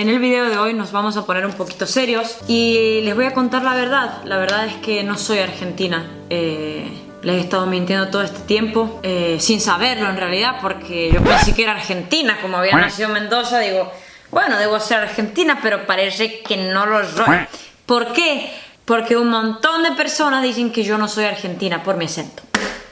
[0.00, 3.26] En el video de hoy nos vamos a poner un poquito serios y les voy
[3.26, 4.24] a contar la verdad.
[4.24, 6.10] La verdad es que no soy argentina.
[6.30, 11.22] Eh, les he estado mintiendo todo este tiempo, eh, sin saberlo en realidad, porque yo
[11.22, 13.92] pensé que era argentina, como había nacido en Mendoza, digo,
[14.30, 17.36] bueno, debo ser argentina, pero parece que no lo soy.
[17.84, 18.50] ¿Por qué?
[18.86, 22.42] Porque un montón de personas dicen que yo no soy argentina por mi acento.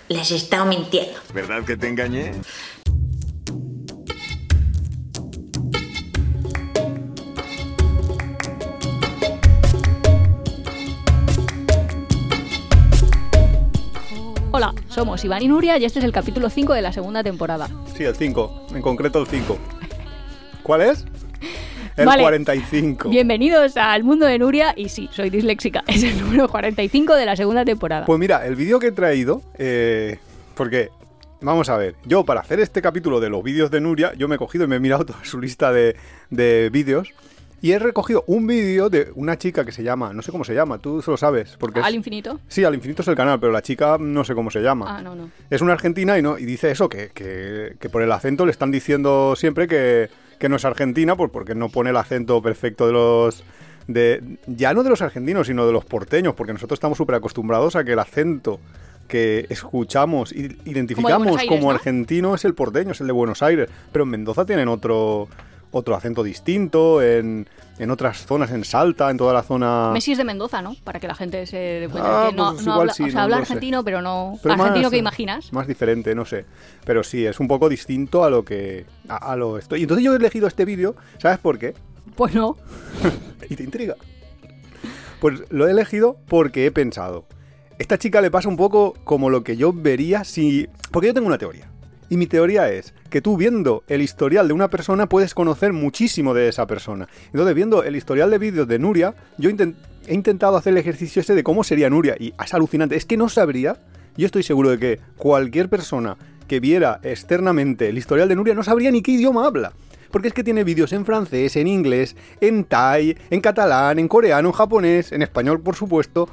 [0.09, 1.19] Les he estado mintiendo.
[1.33, 2.33] ¿Verdad que te engañé?
[14.59, 17.69] Hola, somos Iván y Nuria y este es el capítulo 5 de la segunda temporada.
[17.97, 19.57] Sí, el 5, en concreto el 5.
[20.65, 21.05] ¿Cuál es?
[21.97, 22.23] El Vale.
[22.23, 23.09] 45.
[23.09, 25.85] Bienvenidos al mundo de Nuria y sí, soy disléxica.
[25.87, 28.05] Es el número 45 de la segunda temporada.
[28.05, 30.19] Pues mira, el vídeo que he traído, eh,
[30.57, 30.91] porque,
[31.41, 34.35] vamos a ver, yo para hacer este capítulo de los vídeos de Nuria, yo me
[34.35, 35.95] he cogido y me he mirado toda su lista de,
[36.31, 37.13] de vídeos
[37.61, 40.55] y he recogido un vídeo de una chica que se llama, no sé cómo se
[40.55, 42.39] llama, tú lo sabes, porque es- Al infinito.
[42.49, 44.99] Sí, al infinito es el canal, pero la chica no sé cómo se llama.
[44.99, 45.31] Ah, no, no.
[45.51, 48.53] Es una argentina y no y dice eso, que, que- que por el acento le
[48.53, 52.87] están diciendo siempre que, que no es argentina, pues porque no pone el acento perfecto
[52.87, 53.45] de los...
[53.89, 57.75] De, ya no de los argentinos, sino de los porteños, porque nosotros estamos súper acostumbrados
[57.75, 58.61] a que el acento
[59.09, 61.71] que escuchamos y identificamos como, Aires, ¿no?
[61.71, 63.71] argentino es el porteño, es el de Buenos Aires.
[63.91, 65.27] Pero en Mendoza tienen otro,
[65.71, 69.91] otro acento distinto, en, en otras zonas, en Salta, en toda la zona...
[69.93, 70.75] Messi es de Mendoza, ¿no?
[70.85, 73.07] Para que la gente se dé cuenta Ah, que no, pues no habla, sí, o
[73.07, 73.43] sea, no habla sé.
[73.43, 75.53] argentino, pero no Pero argentino más- que imaginas.
[75.53, 76.47] Más diferente, no sé.
[76.85, 78.87] Pero sí, es un poco distinto a lo que.
[79.09, 79.77] a, a lo esto.
[79.77, 81.75] Y entonces yo he elegido este vídeo, ¿sabes por qué?
[82.17, 82.57] Pues no.
[83.51, 83.95] Y te intriga.
[85.21, 87.27] Pues lo he elegido porque he pensado.
[87.79, 90.69] Esta chica le pasa un poco como lo que yo vería si.
[90.91, 91.71] Porque yo tengo una teoría.
[92.11, 96.33] Y mi teoría es que tú viendo el historial de una persona puedes conocer muchísimo
[96.33, 97.09] de esa persona.
[97.27, 101.35] Entonces, viendo el historial de vídeos de Nuria, yo he intentado hacer el ejercicio ese
[101.35, 102.17] de cómo sería Nuria.
[102.19, 102.97] Y es alucinante.
[102.97, 103.77] Es que no sabría.
[104.17, 106.17] Yo estoy seguro de que cualquier persona
[106.49, 109.73] que viera externamente el historial de Nuria no sabría ni qué idioma habla.
[110.11, 114.49] Porque es que tiene vídeos en francés, en inglés, en thai, en catalán, en coreano,
[114.49, 116.27] en japonés, en español, por supuesto.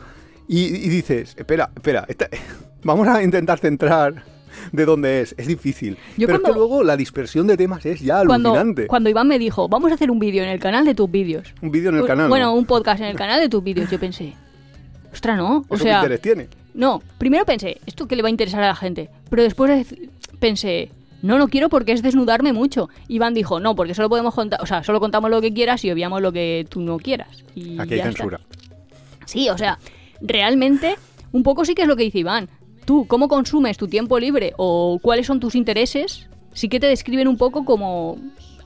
[0.48, 2.08] Y, dices, espera, espera,
[2.84, 4.24] vamos a intentar centrar
[4.72, 5.36] de dónde es.
[5.38, 5.98] Es difícil.
[6.18, 8.88] Yo Pero es que luego la dispersión de temas es ya alucinante.
[8.88, 11.54] cuando Iván me dijo, vamos a hacer un vídeo en el canal de tus vídeos.
[11.62, 12.30] Un vídeo en el canal.
[12.30, 12.54] Bueno, ¿no?
[12.56, 13.90] un podcast en el canal de tus vídeos.
[13.90, 14.34] Yo pensé,
[15.12, 15.66] ostras, no.
[15.68, 16.50] O ¿Eso sea, qué interés tiene?
[16.74, 19.10] No, primero pensé, ¿esto qué le va a interesar a la gente?
[19.30, 19.88] Pero después
[20.40, 22.90] pensé, no, no quiero porque es desnudarme mucho.
[23.08, 25.92] Iván dijo, no, porque solo podemos contar, o sea, solo contamos lo que quieras y
[25.92, 27.44] obviamos lo que tú no quieras.
[27.56, 28.18] Y Aquí hay ya está.
[28.18, 28.42] censura.
[29.26, 29.80] Sí, o sea,
[30.22, 30.98] realmente,
[31.32, 32.50] un poco sí que es lo que dice Iván.
[32.86, 37.28] Tú, cómo consumes tu tiempo libre o cuáles son tus intereses, sí que te describen
[37.28, 38.18] un poco como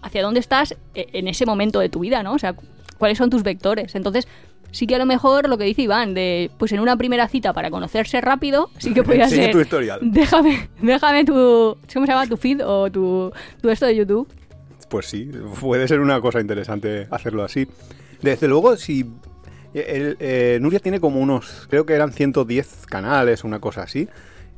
[0.01, 2.33] hacia dónde estás e- en ese momento de tu vida, ¿no?
[2.33, 2.55] O sea,
[2.97, 3.95] cuáles son tus vectores.
[3.95, 4.27] Entonces,
[4.71, 7.53] sí que a lo mejor lo que dice Iván, de pues en una primera cita
[7.53, 9.51] para conocerse rápido, sí que podría Enseña ser.
[9.53, 9.99] tu historial.
[10.03, 11.77] Déjame, déjame tu.
[11.93, 12.27] ¿Cómo se llama?
[12.27, 13.31] Tu feed o tu,
[13.61, 14.27] tu esto de YouTube.
[14.89, 15.29] Pues sí,
[15.61, 17.67] puede ser una cosa interesante hacerlo así.
[18.21, 19.05] Desde luego, si.
[19.73, 21.67] El- eh, Nuria tiene como unos.
[21.69, 24.07] Creo que eran 110 canales, una cosa así.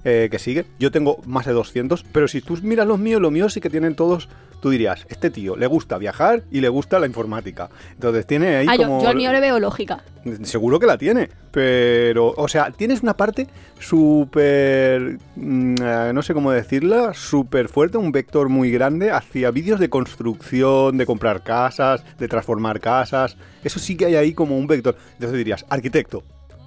[0.04, 0.66] Eh, que sigue.
[0.80, 2.04] Yo tengo más de 200.
[2.12, 4.30] Pero si tú miras los míos, los míos sí que tienen todos.
[4.62, 7.70] Tú dirías, este tío le gusta viajar y le gusta la informática.
[7.94, 9.02] Entonces tiene ahí Ah, yo, como.
[9.02, 10.04] yo al mío le veo lógica.
[10.44, 13.48] Seguro que la tiene, pero, o sea, tienes una parte
[13.80, 19.80] súper, mm, eh, no sé cómo decirla, súper fuerte, un vector muy grande hacia vídeos
[19.80, 23.38] de construcción, de comprar casas, de transformar casas.
[23.64, 24.96] Eso sí que hay ahí como un vector.
[25.14, 26.24] Entonces dirías, arquitecto,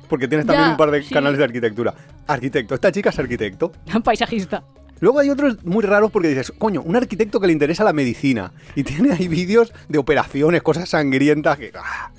[0.08, 1.14] porque tienes también Ya, un par de sí.
[1.14, 1.94] canales de arquitectura.
[2.26, 3.72] Arquitecto, esta chica es arquitecto.
[4.04, 4.64] Paisajista.
[5.00, 8.52] Luego hay otros muy raros porque dices, coño, un arquitecto que le interesa la medicina
[8.74, 11.72] y tiene ahí vídeos de operaciones, cosas sangrientas que...
[11.76, 12.10] ah,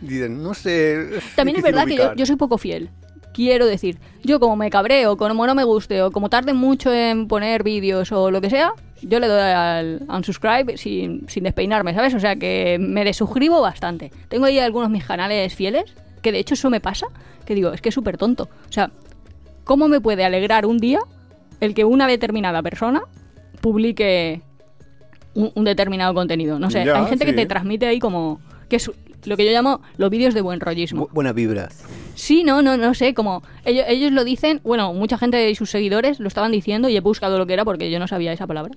[0.00, 1.10] dicen, no sé...
[1.36, 2.90] También es verdad que yo, soy poco fiel.
[3.34, 7.28] Quiero decir, yo como me cabreo, como no me guste o como tarde mucho en
[7.28, 12.14] poner vídeos o lo que sea, yo le doy al unsubscribe sin, sin despeinarme, ¿sabes?
[12.14, 14.10] O sea que me desuscribo bastante.
[14.28, 17.06] Tengo ahí algunos mis canales fieles, que de hecho eso me pasa,
[17.44, 18.48] que digo, es que es súper tonto.
[18.68, 18.90] O sea,
[19.64, 21.00] ¿cómo me puede alegrar un día
[21.60, 23.02] el que una determinada persona
[23.60, 24.42] publique
[25.34, 26.58] un, un determinado contenido?
[26.58, 28.40] No sé, Ya, hay gente que te transmite ahí como...
[28.68, 28.90] que es
[29.24, 31.06] lo que yo llamo los vídeos de buen rollismo.
[31.08, 31.68] Bu- buena vibra.
[32.14, 35.70] Sí, no, no, no sé, como ellos, ellos lo dicen, bueno, mucha gente de sus
[35.70, 38.46] seguidores lo estaban diciendo y he buscado lo que era porque yo no sabía esa
[38.46, 38.72] palabra.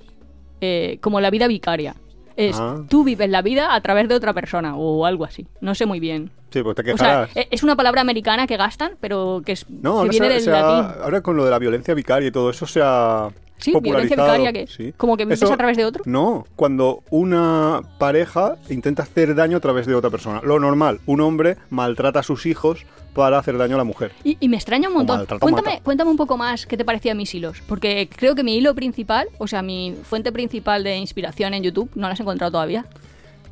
[0.62, 1.96] Eh, como la vida vicaria.
[2.36, 2.82] Es Ah.
[2.90, 5.46] tú vives la vida a través de otra persona o algo así.
[5.62, 6.32] No sé muy bien.
[6.52, 7.36] Sí, pues te O sea, quejarás.
[7.38, 11.02] e- es una palabra americana que gastan, pero que, es, no, que viene del latín.
[11.04, 14.52] ahora con lo de la violencia vicaria y todo eso se ha, Sí, violencia vicaria,
[14.54, 14.94] que Sí.
[14.98, 16.04] como que vives Eso- a través de otro.
[16.06, 20.42] No, cuando una pareja intenta hacer daño a través de otra persona.
[20.44, 24.12] Lo normal, un hombre maltrata a sus hijos para hacer daño a la mujer.
[24.24, 25.26] Y, y me extraña un montón.
[25.40, 27.62] Cuéntame, cuéntame un poco más qué te parecían mis hilos.
[27.68, 31.90] Porque creo que mi hilo principal, o sea, mi fuente principal de inspiración en YouTube,
[31.96, 32.86] no la has encontrado todavía.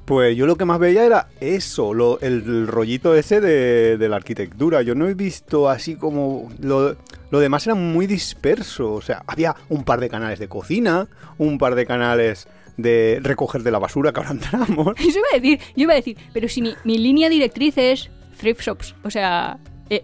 [0.05, 4.09] Pues yo lo que más veía era eso, lo- el, el rollito ese de, de
[4.09, 4.81] la arquitectura.
[4.81, 6.49] Yo no he visto así como...
[6.59, 6.97] Lo,
[7.29, 8.93] lo demás era muy disperso.
[8.93, 12.47] O sea, había un par de canales de cocina, un par de canales
[12.77, 14.95] de recoger de la basura, que ahora entramos.
[14.99, 18.09] Eso iba a decir, yo iba a decir, pero si mi, mi línea directriz es
[18.41, 19.57] thrift shops, o sea,
[19.89, 20.03] eh,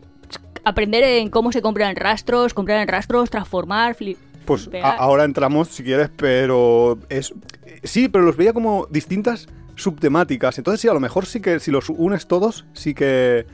[0.63, 4.17] aprender en cómo se compran rastros, comprar en rastros, transformar, flip.
[4.45, 7.33] Pues a- ahora entramos si quieres, pero es...
[7.83, 10.57] Sí, pero los veía como distintas subtemáticas.
[10.57, 13.45] Entonces sí, a lo mejor sí que si los unes todos, sí que...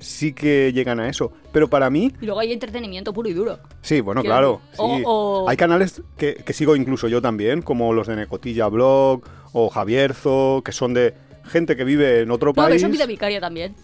[0.00, 1.32] Sí que llegan a eso.
[1.52, 3.58] Pero para mí, Y luego hay entretenimiento puro y duro.
[3.82, 4.60] Sí, bueno, claro.
[4.72, 4.78] sí.
[5.04, 9.68] o- Hay canales que, que sigo incluso yo también, como los de Necotilla Blog o
[9.68, 11.14] Javierzo, que son de
[11.44, 12.76] gente que vive en otro No, pero país.
[12.76, 13.74] eso es vida vicaria también.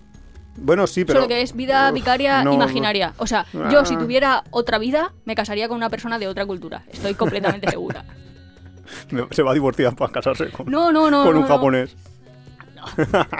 [0.56, 1.20] Bueno, sí, pero.
[1.20, 3.12] Solo que es vida vicaria no, imaginaria.
[3.18, 3.98] O sea, yo si Ah.
[3.98, 6.82] tuviera otra vida, me casaría con una persona de otra cultura.
[6.92, 8.04] Estoy completamente segura.
[9.30, 11.24] Se va a divorciar para casarse con, No, no, no.
[11.24, 11.96] con un japonés.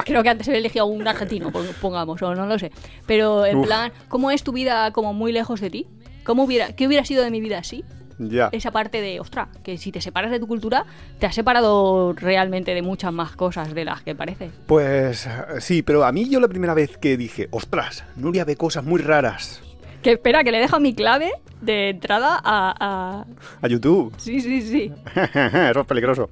[0.07, 2.73] Creo que antes he elegido un argentino, pon- pongamos, o no lo sé.
[3.07, 3.67] Pero en Uf.
[3.67, 5.87] plan, ¿cómo es tu vida como muy lejos de ti?
[6.25, 7.85] ¿Cómo hubiera, ¿Qué hubiera sido de mi vida así?
[8.19, 8.49] Ya.
[8.53, 10.85] Esa parte de, ostras, que si te separas de tu cultura,
[11.19, 14.51] te has separado realmente de muchas más cosas de las que parece.
[14.67, 15.29] Pues
[15.61, 19.01] sí, pero a mí yo la primera vez que dije, ostras, Nuria ve cosas muy
[19.01, 19.61] raras
[20.03, 22.75] Que espera, que le dejo mi clave de entrada a...
[22.79, 23.25] a-
[23.63, 24.13] a YouTube.
[24.19, 24.93] Sí, sí, sí.
[25.15, 26.31] Eso es peligroso.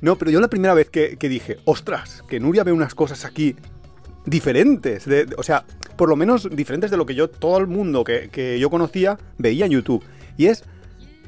[0.00, 3.24] No, pero yo la primera vez que, que dije, ostras, que Nuria ve unas cosas
[3.24, 3.54] aquí
[4.24, 5.04] diferentes.
[5.06, 5.64] de- o sea,
[5.96, 9.18] por lo menos diferentes de lo que yo, todo el mundo que, que yo conocía,
[9.38, 10.04] veía en YouTube.
[10.36, 10.64] Y es,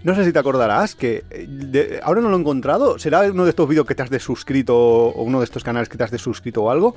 [0.04, 2.98] no sé si te acordarás, que eh, de- ahora no lo he encontrado.
[2.98, 5.96] Será uno de estos vídeos que te has desuscrito o uno de estos canales que
[5.98, 6.94] te has desuscrito o algo.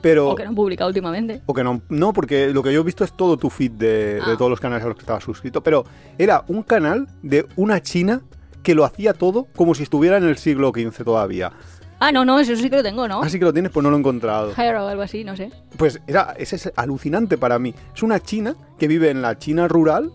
[0.00, 0.30] Pero...
[0.30, 1.42] O que no han publicado últimamente.
[1.46, 4.14] O que no, no, porque lo que yo he visto es todo tu feed de,
[4.14, 4.34] de Ah.
[4.36, 5.62] todos los canales a los que estaba suscrito.
[5.62, 5.84] Pero
[6.18, 8.20] era un canal de una china
[8.64, 11.52] que lo hacía todo como si estuviera en el siglo XV todavía.
[12.00, 13.22] Ah, no, no, eso sí que lo tengo, ¿no?
[13.22, 14.52] Así que lo tienes, pues no lo he encontrado.
[14.56, 15.52] Hair o algo así, no sé.
[15.76, 17.72] Pues era, ese es alucinante para mí.
[17.94, 20.10] Es una china que vive en la China rural.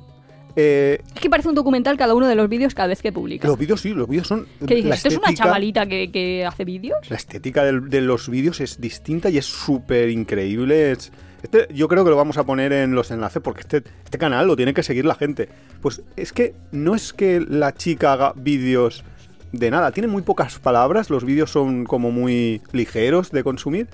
[0.57, 3.47] Eh, Es que parece un documental cada uno de los vídeos cada vez que publica.
[3.47, 4.47] los vídeos sí, los vídeos son...
[4.67, 4.89] ¿Qué dices?
[4.89, 6.97] la ¿Esto es una chavalita que, que hace vídeos?
[7.09, 10.91] La estética del- de los vídeos es distinta y es súper increíble.
[10.91, 11.11] Es-
[11.43, 14.47] este, yo creo que lo vamos a poner en los enlaces porque este, este canal
[14.47, 15.47] lo tiene que seguir la gente.
[15.81, 19.03] Pues es que no es que la chica haga vídeos
[19.51, 23.87] de nada, tiene muy pocas palabras, los vídeos son como muy ligeros de consumir.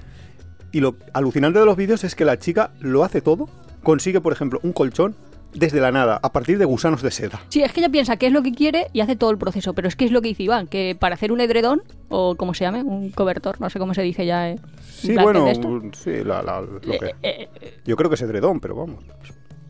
[0.72, 3.48] Y lo alucinante de los vídeos es que la chica lo hace todo.
[3.84, 5.16] Consigue, por ejemplo, un colchón
[5.54, 7.42] desde la nada, a partir de gusanos de seda.
[7.50, 9.74] Sí, es que ella piensa qué es lo que quiere y hace todo el proceso.
[9.74, 12.54] Pero es que es lo que dice Iván, que para hacer un edredón, o como
[12.54, 14.50] se llame, un cobertor, no sé cómo se dice ya.
[14.50, 15.46] eh, Sí, bueno,
[15.94, 19.04] sí, la- la- lo que- Eh, eh, eh, yo creo que es edredón, pero vamos.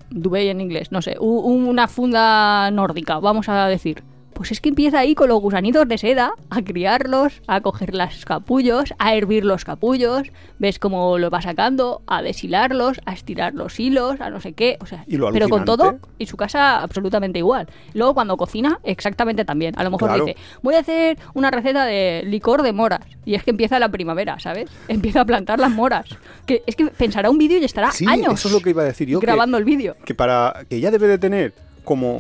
[0.10, 4.04] duvet en inglés, no sé, una funda nórdica, vamos a decir.
[4.44, 8.26] Pues es que empieza ahí con los gusanitos de seda a criarlos, a coger los
[8.26, 10.28] capullos, a hervir los capullos,
[10.60, 14.76] ves cómo los va sacando, a deshilarlos, a estirar los hilos, a no sé qué,
[14.82, 17.68] o sea, lo pero con todo y su casa absolutamente igual.
[17.94, 19.76] Luego cuando cocina, exactamente también.
[19.80, 20.26] A lo mejor Claro.
[20.26, 23.06] dice, voy a hacer una receta de licor de moras.
[23.24, 24.70] Y es que empieza la primavera, ¿sabes?
[24.90, 26.08] Empieza a plantar las moras.
[26.46, 28.82] Que es que pensará un vídeo y estará Sí, años eso es lo que iba
[28.82, 29.22] a decir yo.
[29.22, 29.96] que- grabando el vídeo.
[30.04, 31.54] que para que ella debe de tener
[31.86, 32.20] como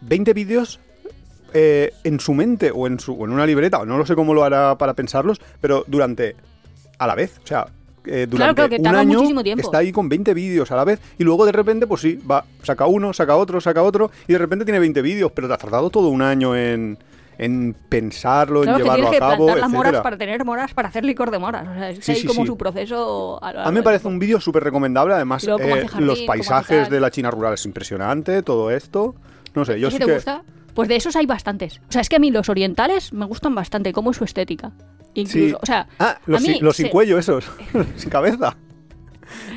[0.00, 0.80] 20 vídeos
[1.54, 4.14] eh, en su mente o en su o en una libreta, o no lo sé
[4.14, 6.36] cómo lo hará para pensarlos, pero durante
[6.98, 7.66] a la vez, o sea,
[8.06, 9.62] eh, durante claro, que un año tiempo.
[9.62, 12.44] está ahí con 20 vídeos a la vez y luego de repente pues sí, va,
[12.62, 15.58] saca uno, saca otro, saca otro y de repente tiene 20 vídeos, pero te ha
[15.58, 16.98] tardado todo un año en
[17.40, 20.74] en pensarlo, Claro, en que llevarlo a que cabo, plantar las moras para tener moras
[20.74, 21.66] para hacer licor de moras.
[21.68, 22.48] O sea, es que Sí, hay sí, como sí.
[22.48, 23.42] su proceso.
[23.42, 25.14] A, lo A mí me parece un vídeo súper recomendable.
[25.14, 29.14] Además, luego eh, jardín, los paisajes de la China rural es impresionante, todo esto.
[29.54, 30.14] No sé, yo ¿Ese sí te que.
[30.16, 30.42] gusta?
[30.80, 31.80] Pues de esos hay bastantes.
[31.88, 34.72] O sea, es que a mí los orientales me gustan bastante, como es su estética.
[35.14, 35.54] Incluso, Sí.
[35.60, 37.44] o sea, Ah, a los, mí sin, los sin se- cuello, esos.
[37.96, 38.56] sin cabeza.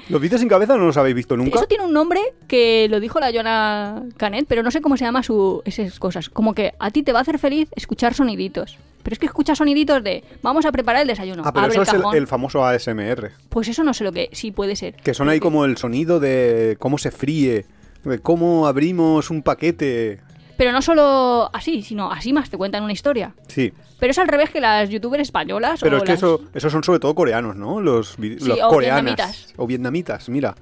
[0.10, 1.58] Los vídeos sin cabeza no los habéis visto nunca.
[1.58, 5.06] Eso tiene un nombre que lo dijo la Joana Canet, pero no sé cómo se
[5.06, 6.30] llama su esas cosas.
[6.30, 8.77] Como que a ti te va a hacer feliz escuchar soniditos.
[9.01, 11.44] Pero es que escuchas soniditos de vamos a preparar el desayuno.
[11.46, 13.32] Ah, pero abre eso el es el, el famoso ASMR.
[13.50, 14.96] Pues eso no sé lo que sí puede ser.
[14.96, 17.65] Que son ahí como el sonido de cómo se fríe,
[18.03, 20.20] de cómo abrimos un paquete.
[20.57, 23.33] Pero no solo así, sino así más te cuentan una historia.
[23.48, 26.41] Sí, Pero es al revés que las youtubers españolas pero o es que las- eso,
[26.53, 27.79] esos son sobre todo coreanos, ¿no?
[27.81, 29.03] Los, Sí, los o coreanas.
[29.03, 29.53] vietnamitas.
[29.57, 30.55] O vietnamitas, mira.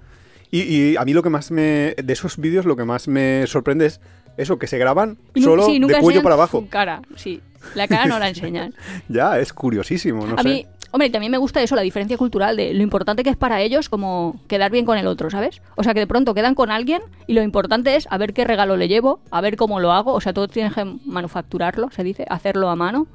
[0.49, 1.95] Y, y a mí lo que más me.
[2.01, 3.99] De esos vídeos, lo que más me sorprende es
[4.37, 6.65] eso, que se graban Y solo sí, nunca de cuello para abajo.
[6.69, 7.41] Cara, sí.
[7.75, 8.73] La cara no la enseñan.
[9.09, 10.49] Ya, es curiosísimo, no a sé.
[10.49, 13.61] mí, hombre, también me gusta eso, la diferencia cultural de lo importante que es para
[13.61, 15.61] ellos como quedar bien con el otro, ¿sabes?
[15.75, 18.43] O sea, que de pronto quedan con alguien y lo importante es a ver qué
[18.43, 20.13] regalo le llevo, a ver cómo lo hago.
[20.13, 23.07] O sea, todo tienes que manufacturarlo, se dice, hacerlo a mano.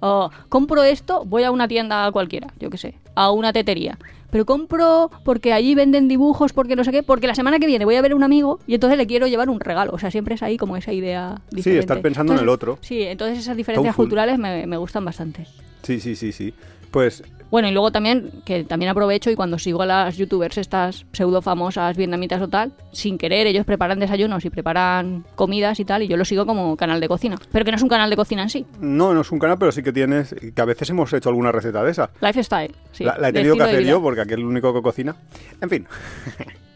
[0.00, 3.98] O, compro esto, voy a una tienda cualquiera, yo qué sé, a una tetería.
[4.30, 7.84] Pero compro porque allí venden dibujos, porque no sé qué, porque la semana que viene
[7.84, 9.90] voy a ver a un amigo y entonces le quiero llevar un regalo.
[9.92, 11.80] O sea, siempre es ahí como esa idea diferente.
[11.80, 12.78] estar pensando en el otro.
[12.80, 15.46] Sí, entonces esas diferencias culturales me, me gustan bastante.
[15.82, 16.54] Sí, sí, sí, sí.
[16.90, 21.04] Pues Bueno, y luego también, que también aprovecho y cuando sigo a las youtubers estas
[21.12, 26.02] pseudo famosas vietnamitas o tal, sin querer ellos preparan desayunos y preparan comidas y tal,
[26.02, 27.36] y yo lo sigo como canal de cocina.
[27.52, 28.66] Pero que no es un canal de cocina en sí.
[28.80, 31.52] no, no es un canal, pero sí que tienes, que a veces hemos hecho alguna
[31.52, 32.10] receta de esa.
[32.20, 33.04] Lifestyle, sí.
[33.04, 35.16] la, la he tenido que hacer yo porque aquí es el único que cocina.
[35.60, 35.86] En fin.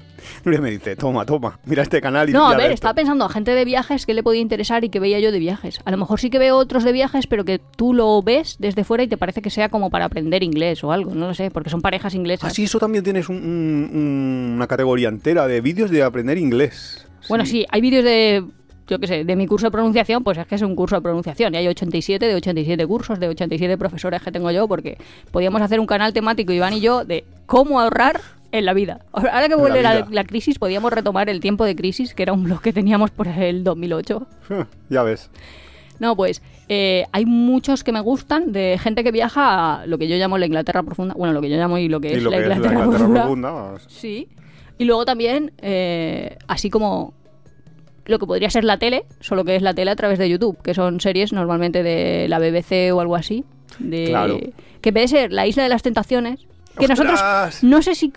[0.44, 2.96] Nuria me dice, toma, toma, mira este canal y No, a ver, ves estaba esto".
[2.96, 5.80] pensando a gente de viajes que le podía interesar y que veía yo de viajes.
[5.84, 8.84] A lo mejor sí que veo otros de viajes, pero que tú lo ves desde
[8.84, 11.50] fuera y te parece que sea como para aprender inglés o algo, no lo sé,
[11.50, 12.50] porque son parejas inglesas.
[12.50, 16.36] Ah, sí, eso también tienes un- un- un- una categoría entera de vídeos de aprender
[16.38, 17.06] inglés.
[17.28, 18.44] Bueno, sí, hay vídeos de,
[18.86, 21.00] yo qué sé, de mi curso de pronunciación, pues es que es un curso de
[21.02, 21.54] pronunciación.
[21.54, 24.98] Y hay 87 de 87 cursos, de 87 profesores que tengo yo, porque
[25.30, 28.20] podíamos hacer un canal temático, Iván y yo, de cómo ahorrar
[28.58, 29.00] en la vida.
[29.12, 32.32] Ahora que vuelve la la, la crisis, podíamos retomar el tiempo de crisis, que era
[32.32, 34.26] un blog que teníamos por el 2008.
[34.90, 35.30] ya ves.
[35.98, 40.08] No, pues eh, hay muchos que me gustan de gente que viaja a lo que
[40.08, 41.14] yo llamo la Inglaterra profunda.
[41.14, 42.56] Bueno, lo que yo llamo y lo que y es lo la que es la
[42.56, 43.20] Inglaterra, profunda.
[43.22, 43.74] profunda.
[43.88, 44.28] Sí.
[44.78, 47.14] Y luego también, eh, así como
[48.06, 50.60] lo que podría ser la tele, solo que es la tele a través de YouTube,
[50.62, 53.44] que son series normalmente de la BBC o algo así.
[53.78, 54.38] De, Claro.
[54.80, 56.46] Que puede ser La Isla de las Tentaciones.
[56.78, 56.98] Que ¡Ostras!
[56.98, 58.12] nosotros, no sé si,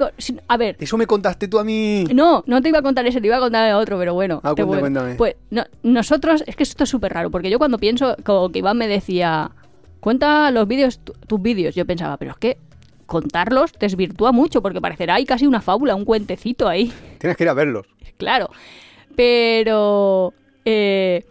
[0.48, 2.06] A ver, Eso me contaste tú a mí.
[2.14, 4.40] no, no te iba a contar ese, te iba a contar el otro, pero bueno.
[4.44, 5.16] Ah, te cuéntame.
[5.16, 8.60] Pues no- nosotros, es que esto es súper raro, porque yo cuando pienso, como que
[8.60, 9.52] Iván me decía,
[10.00, 12.58] cuenta los vídeos, tu- tus vídeos, yo pensaba, pero es que
[13.06, 17.50] contarlos desvirtúa mucho, porque parecerá ahí casi una fábula, un cuentecito ahí, Tienes que ir
[17.50, 17.86] a verlos.
[18.18, 18.50] claro.
[19.16, 20.34] Pero...
[20.66, 21.26] eh,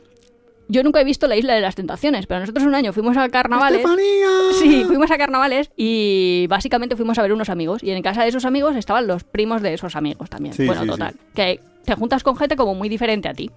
[0.69, 3.29] yo nunca he visto la Isla de las Tentaciones, pero nosotros un año fuimos a
[3.29, 3.79] carnavales.
[3.81, 4.29] ¡Estefanía!
[4.59, 7.83] Sí, fuimos a carnavales y básicamente fuimos a ver unos amigos.
[7.83, 10.55] Y en casa de esos amigos estaban los primos de esos amigos también.
[10.55, 11.15] Sí, bueno, sí, total.
[11.35, 13.51] Que te juntas con gente como muy diferente a ti.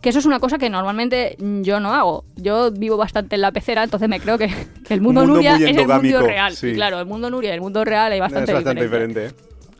[0.00, 2.24] Que eso es una cosa que normalmente yo no hago.
[2.36, 4.48] Yo vivo bastante en la pecera, entonces me creo que,
[4.86, 6.54] que el mundo, Un mundo Nuria es el mundo real.
[6.54, 6.68] sí.
[6.68, 9.26] Y claro, el mundo Nuria y el mundo real hay bastante, es bastante diferente.
[9.26, 9.30] ¿eh?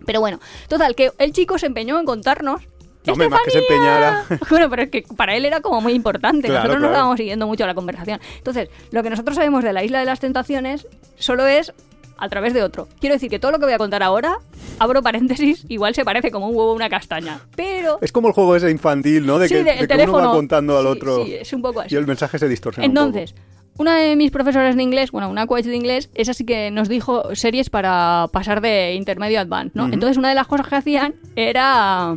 [0.04, 2.62] Pero bueno, total, que el chico se empeñó en contarnos.
[3.06, 4.24] No, hombre, más que se empeñara.
[4.50, 6.48] Bueno, pero es que para él era como muy importante.
[6.48, 8.20] Claro, nosotros no estábamos siguiendo mucho la conversación.
[8.38, 10.86] Entonces, lo que nosotros sabemos de la Isla de las Tentaciones
[11.16, 11.72] solo es
[12.18, 12.88] a través de otro.
[12.98, 14.38] Quiero decir que todo lo que voy a contar ahora,
[14.78, 17.40] abro paréntesis, igual se parece como un huevo a una castaña.
[17.56, 17.98] Pero.
[18.00, 19.38] Es como el juego ese infantil, ¿no?
[19.38, 20.28] De Sí, que, de- de el que uno teléfono.
[20.28, 21.94] va contando al Sí, otro sí, es un poco así.
[21.94, 23.06] y el mensaje se distorsiona un poco.
[23.18, 23.34] Entonces,
[23.76, 26.88] una de mis profesoras de inglés, bueno, una coach de inglés, esa sí que nos
[26.88, 29.84] dijo series para pasar de intermedio a advanced, ¿no?
[29.84, 32.16] Entonces, una de las cosas que hacían era.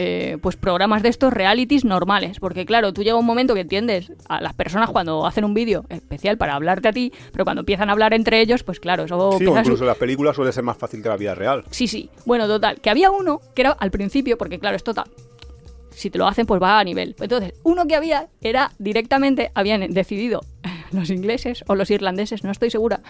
[0.00, 4.12] Eh, pues programas de estos realities normales, porque claro, tú llega un momento que entiendes
[4.28, 7.88] a las personas cuando hacen un vídeo especial para hablarte a ti, pero cuando empiezan
[7.88, 10.78] a hablar entre ellos, pues claro, eso Sí, o incluso las películas suele ser más
[10.78, 11.64] fácil que la vida real.
[11.70, 12.08] Sí, sí.
[12.24, 12.80] Bueno, total.
[12.80, 15.04] Que había uno que era al principio, porque claro, esto ta-
[15.90, 17.16] si te lo hacen, pues va a nivel.
[17.18, 20.42] Entonces, uno que había era directamente, habían decidido
[20.92, 23.00] los ingleses o los irlandeses, no estoy segura,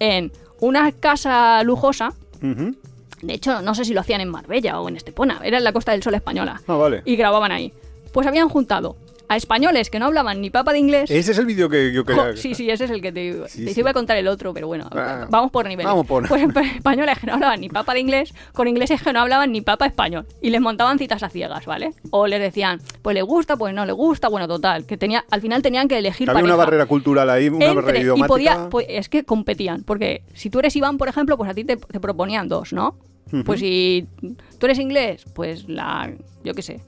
[0.00, 2.14] en una casa lujosa.
[3.22, 5.72] De hecho, no sé si lo hacían en Marbella o en Estepona, era en la
[5.72, 6.60] Costa del Sol española.
[6.66, 7.02] Ah, vale.
[7.04, 7.72] Y grababan ahí.
[8.12, 8.96] Pues habían juntado
[9.28, 11.10] a españoles que no hablaban ni papa de inglés.
[11.10, 12.36] Ese es el vídeo que yo quería...
[12.36, 13.80] Sí, sí, ese es el que te, Sí, te sí.
[13.80, 15.86] iba a contar el otro, pero bueno, Ah, vamos por nivel.
[15.86, 16.42] vamos por- Pues
[16.76, 19.86] españoles que no hablaban ni papa de inglés, con ingleses que no hablaban ni papa
[19.86, 20.26] español.
[20.42, 21.92] Y les montaban citas a ciegas, ¿vale?
[22.10, 24.84] O les decían, pues le gusta, pues no le gusta, bueno, total.
[24.84, 27.98] Que tenía, al final tenían que elegir Había una barrera cultural ahí, una Entre- barrera
[27.98, 28.28] y idiomática.
[28.28, 31.64] podía, pues, es que competían, porque si tú eres Iván, por ejemplo, pues a ti
[31.64, 32.96] te, te proponían dos, ¿no?
[33.44, 34.06] Pues si
[34.58, 36.12] tú eres inglés, pues la,
[36.44, 36.80] yo qué sé,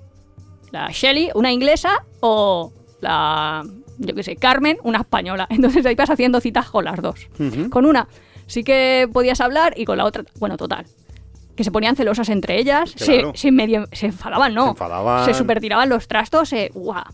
[0.73, 3.65] la Shelly, una inglesa, o la,
[3.99, 5.47] yo qué sé, Carmen, una española.
[5.51, 7.29] Entonces ahí vas haciendo citas con las dos.
[7.71, 8.07] Con una
[8.47, 10.85] sí que podías hablar y con la otra, bueno, total.
[11.57, 13.33] Que se ponían celosas entre ellas, se, Claro.
[13.37, 14.65] se medio, se enfadaban, ¿no?
[14.65, 15.25] Se enfadaban.
[15.25, 17.05] Se supertiraban los trastos, se, ¡guau!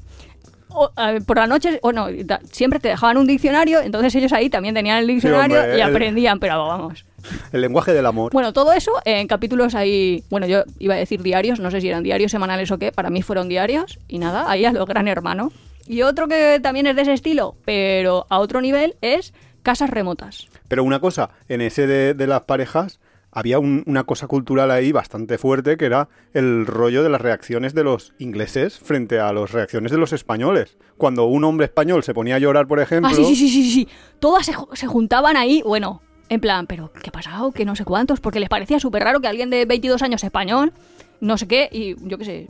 [0.73, 4.15] O, a ver, por la noche, o no, da- siempre te dejaban un diccionario, entonces
[4.15, 7.05] ellos ahí también tenían el diccionario hombre, y el- aprendían, pero vamos.
[7.53, 8.33] El lenguaje del amor.
[8.33, 11.89] Bueno, todo eso en capítulos ahí, bueno, yo iba a decir diarios, no sé si
[11.89, 15.09] eran diarios semanales o qué, para mí fueron diarios, y nada, ahí a lo gran
[15.09, 15.53] hermano.
[15.87, 20.49] Y otro que también es de ese estilo, pero a otro nivel, es casas remotas.
[20.69, 23.01] Pero una cosa, en ese de, de las parejas,
[23.33, 27.75] había un- una cosa cultural ahí bastante fuerte que era el rollo de las reacciones
[27.75, 30.79] de los ingleses frente a las reacciones de los españoles.
[30.97, 33.71] Cuando un hombre español se ponía a llorar, por ejemplo, Ah, sí, sí, sí, sí,
[33.71, 33.89] sí.
[34.19, 37.53] Todas se juntaban ahí, bueno, en plan, pero ¿qué ha pasado?
[37.53, 40.73] Que no sé cuántos, porque les parecía súper raro que alguien de 22 años español,
[41.21, 42.47] no sé qué, y yo qué sé,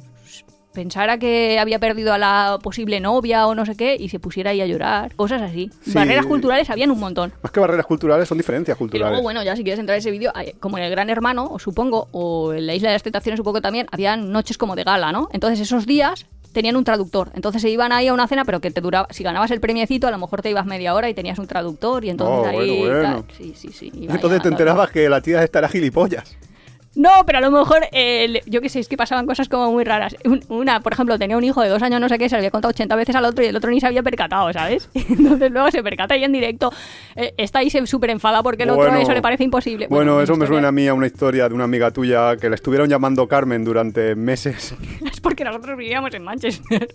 [0.73, 4.51] pensara que había perdido a la posible novia o no sé qué, y se pusiera
[4.51, 5.71] ahí a llorar, cosas así.
[5.83, 5.93] Sí.
[5.95, 7.33] Barreras culturales habían un montón.
[7.43, 9.11] más que barreras culturales son diferencias Y culturales.
[9.11, 11.49] luego, bueno, ya si quieres entrar en ese vídeo, eh, como en el Gran Hermano,
[11.51, 14.77] o supongo, o en la Isla de las Tentaciones, supongo que también, habían noches como
[14.77, 15.29] de gala, ¿no?
[15.33, 17.31] Entonces esos días tenían un traductor.
[17.35, 20.07] Entonces se iban ahí a una cena, pero que te duraba, si ganabas el premiecito,
[20.07, 22.79] a lo mejor te ibas media hora y tenías un traductor, y entonces Oh, ahí.
[22.81, 23.25] bueno.
[23.37, 23.93] Sí, sí, sí.
[24.09, 26.37] Entonces te enterabas que la tía esta era gilipollas.
[27.01, 29.85] No, pero a lo mejor, eh, yo qué sé, es que pasaban cosas como muy
[29.85, 30.15] raras.
[30.27, 32.41] Un- Una, por ejemplo, tenía un hijo de dos años, no sé qué, se lo
[32.41, 34.91] había contado 80 veces al otro y el otro ni se había percatado, ¿sabes?
[34.95, 36.71] Entonces luego se percata ahí en directo.
[37.17, 38.99] Eh, está ahí súper enfada porque el otro Bueno.
[39.01, 39.87] eso le parece imposible.
[39.89, 42.57] Bueno, eso me suena a mí a una historia de una amiga tuya que le
[42.57, 44.75] estuvieron llamando Carmen durante meses.
[45.11, 46.95] Es porque nosotros vivíamos en Manchester.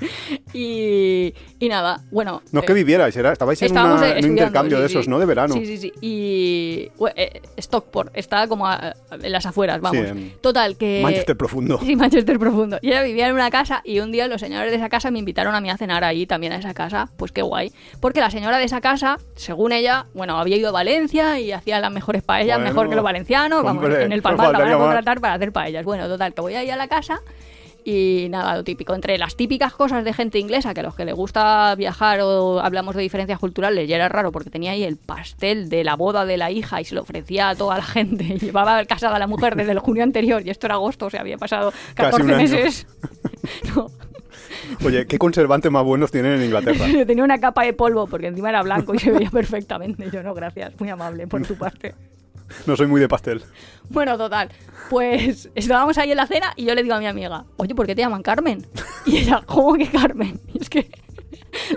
[0.52, 2.42] y, y nada, bueno.
[2.52, 4.88] No es eh, que vivierais, era, estabais en, una- eh, en un intercambio sí, de
[4.88, 4.94] sí.
[4.94, 5.18] esos, ¿no?
[5.18, 5.54] De verano.
[5.54, 5.92] Sí, sí, sí.
[6.00, 10.06] Y bueno, eh, Stockport, está como a- en las afueras, vamos.
[10.06, 11.00] en Total, que...
[11.02, 11.78] Manchester profundo.
[11.84, 12.78] Sí, Manchester profundo.
[12.82, 15.18] Y ella vivía en una casa y un día los señores de esa casa me
[15.18, 17.10] invitaron a mí a cenar ahí también a esa casa.
[17.16, 17.72] Pues qué guay.
[18.00, 21.80] Porque la señora de esa casa, según ella, bueno, había ido a Valencia y hacía
[21.80, 23.62] las mejores paellas Bueno, mejor que los valencianos.
[23.64, 25.84] Vamos, en el Palmar la van a contratar para hacer paellas.
[25.84, 27.20] Bueno, total, que voy ahí a la casa
[27.84, 28.94] y nada, lo típico.
[28.94, 32.60] Entre las típicas cosas de gente inglesa, que a los que le gusta viajar o
[32.60, 36.24] hablamos de diferencias culturales, ya era raro porque tenía ahí el pastel de la boda
[36.24, 38.24] de la hija y se lo ofrecía a toda la gente.
[38.24, 41.10] Y llevaba casada a la mujer desde el junio anterior y esto era agosto, o
[41.10, 42.38] sea, había pasado Casi 14 un año.
[42.38, 42.86] meses.
[43.74, 43.90] No,
[44.84, 46.86] Oye, ¿qué conservantes más buenos tienen en Inglaterra?
[47.06, 50.10] tenía una capa de polvo porque encima era blanco y se veía perfectamente.
[50.10, 51.94] Yo no, gracias, muy amable por tu parte.
[52.66, 53.42] No soy muy de pastel.
[53.88, 54.50] Bueno, total.
[54.88, 57.86] Pues estábamos ahí en la cena y yo le digo a mi amiga, oye, ¿por
[57.86, 58.66] qué te llaman Carmen?
[59.06, 60.40] Y ella, ¿cómo que Carmen?
[60.54, 60.90] Y es que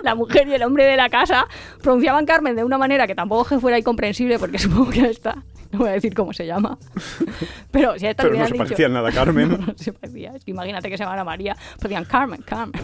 [0.02, 1.46] la mujer y el hombre de la casa
[1.82, 5.78] pronunciaban Carmen de una manera que tampoco fuera incomprensible porque supongo que a esta, no
[5.84, 6.78] voy a decir cómo se llama,
[7.70, 9.48] pero si a esta Pero no se dicho- parecía en nada a Carmen.
[9.50, 10.32] No, no se parecía.
[10.34, 12.80] Es que imagínate que se llamara María, pues decían Carmen, Carmen.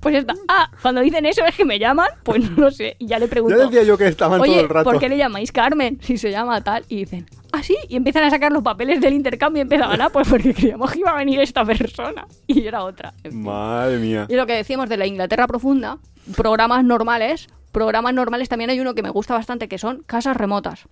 [0.00, 3.06] Pues esta, ah, cuando dicen eso es que me llaman, pues no lo sé, y
[3.06, 3.56] ya le pregunto.
[3.58, 4.90] Ya decía yo que estaban Oye, todo el rato.
[4.90, 5.98] ¿por qué le llamáis Carmen?
[6.02, 6.84] Si se llama tal.
[6.88, 7.76] Y dicen, ah, sí.
[7.88, 11.00] Y empiezan a sacar los papeles del intercambio y empezaban, ah, pues porque creíamos que
[11.00, 12.26] iba a venir esta persona.
[12.46, 13.14] Y era otra.
[13.24, 13.42] En fin.
[13.42, 14.26] Madre mía.
[14.28, 15.98] Y lo que decíamos de la Inglaterra profunda,
[16.36, 20.86] programas normales, programas normales también hay uno que me gusta bastante, que son casas remotas.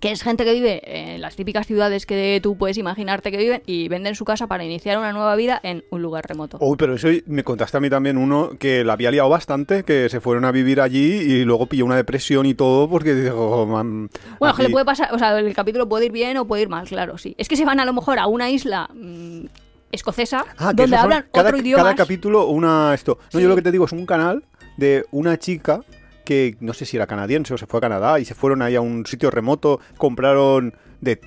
[0.00, 0.80] Que es gente que vive
[1.14, 4.64] en las típicas ciudades que tú puedes imaginarte que viven y venden su casa para
[4.64, 6.58] iniciar una nueva vida en un lugar remoto.
[6.60, 10.08] Uy, pero eso me contaste a mí también uno que la había liado bastante, que
[10.08, 14.10] se fueron a vivir allí y luego pilló una depresión y todo porque dijo, man,
[14.38, 16.68] Bueno, que le puede pasar, o sea, el capítulo puede ir bien o puede ir
[16.68, 17.34] mal, claro, sí.
[17.38, 19.46] Es que se van a lo mejor a una isla mm,
[19.92, 21.82] escocesa Ah, donde hablan cada, otro idioma.
[21.82, 23.18] Cada capítulo una esto.
[23.32, 23.42] No, Sí.
[23.42, 24.44] yo lo que te digo es un canal
[24.76, 25.80] de una chica
[26.24, 28.74] que no sé si era canadiense o se fue a Canadá y se fueron ahí
[28.74, 31.20] a un sitio remoto, compraron de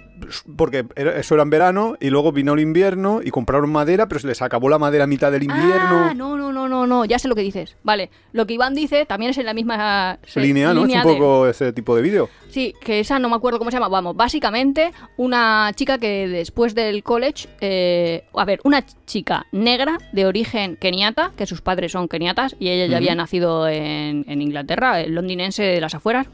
[0.55, 4.19] porque era- eso era en verano y luego vino el invierno y compraron madera, pero
[4.19, 6.07] se les acabó la madera a mitad del invierno.
[6.09, 7.77] Ah, no, no, no, no, no, ya sé lo que dices.
[7.83, 10.85] Vale, lo que Iván dice también es en la misma línea, ¿no?
[10.85, 12.29] Es un de- poco ese tipo de vídeo.
[12.49, 13.89] Sí, que esa no me acuerdo cómo se llama.
[13.89, 20.25] Vamos, básicamente una chica que después del college, eh, a ver, una chica negra de
[20.25, 25.01] origen keniata, que sus padres son keniatas y ella ya había nacido en, en Inglaterra,
[25.01, 26.27] el londinense de las afueras.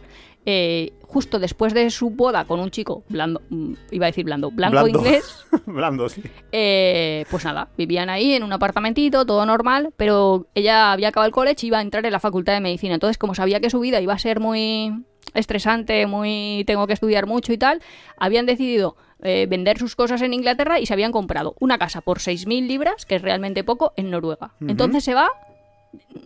[0.46, 4.52] Eh, justo después de su boda con un chico blando, mm, iba a decir blando,
[4.52, 5.00] blanco Blando.
[5.00, 6.22] inglés, Blando, sí.
[6.52, 11.34] eh, pues nada, vivían ahí en un apartamentito, todo normal, pero ella había acabado el
[11.34, 12.96] college y iba a entrar en la facultad de medicina.
[12.96, 14.92] Entonces, como sabía que su vida iba a ser muy
[15.34, 17.82] estresante, muy tengo que estudiar mucho y tal,
[18.18, 22.20] habían decidido eh, vender sus cosas en Inglaterra y se habían comprado una casa por
[22.20, 24.54] 6.000 libras, que es realmente poco, en Noruega.
[24.68, 25.30] Entonces se va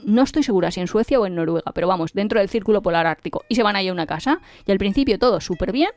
[0.03, 3.07] no estoy segura si en Suecia o en Noruega, pero vamos, dentro del círculo polar
[3.07, 3.43] ártico.
[3.49, 4.39] Y se van ahí a una casa.
[4.65, 5.89] Y al principio todo súper bien,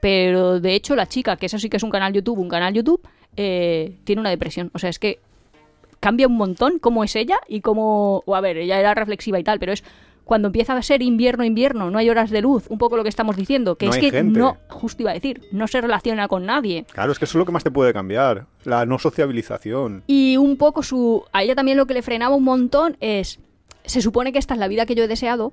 [0.00, 2.74] pero de hecho la chica, que eso sí que es un canal YouTube, un canal
[2.74, 3.00] YouTube,
[3.36, 4.70] eh, tiene una depresión.
[4.74, 5.18] O sea, es que
[6.00, 8.22] cambia un montón cómo es ella y cómo...
[8.26, 9.82] O a ver, ella era reflexiva y tal, pero es
[10.24, 13.08] cuando empieza a ser invierno, invierno, no hay horas de luz, un poco lo que
[13.08, 14.38] estamos diciendo, que No es que gente.
[14.38, 16.86] no, justo iba a decir, no se relaciona con nadie.
[16.92, 18.46] Claro, es que eso es lo que más te puede cambiar.
[18.64, 20.02] La no sociabilización.
[20.06, 21.24] Y un poco su.
[21.32, 23.38] A ella también lo que le frenaba un montón es.
[23.84, 25.52] Se supone que esta es la vida que yo he deseado.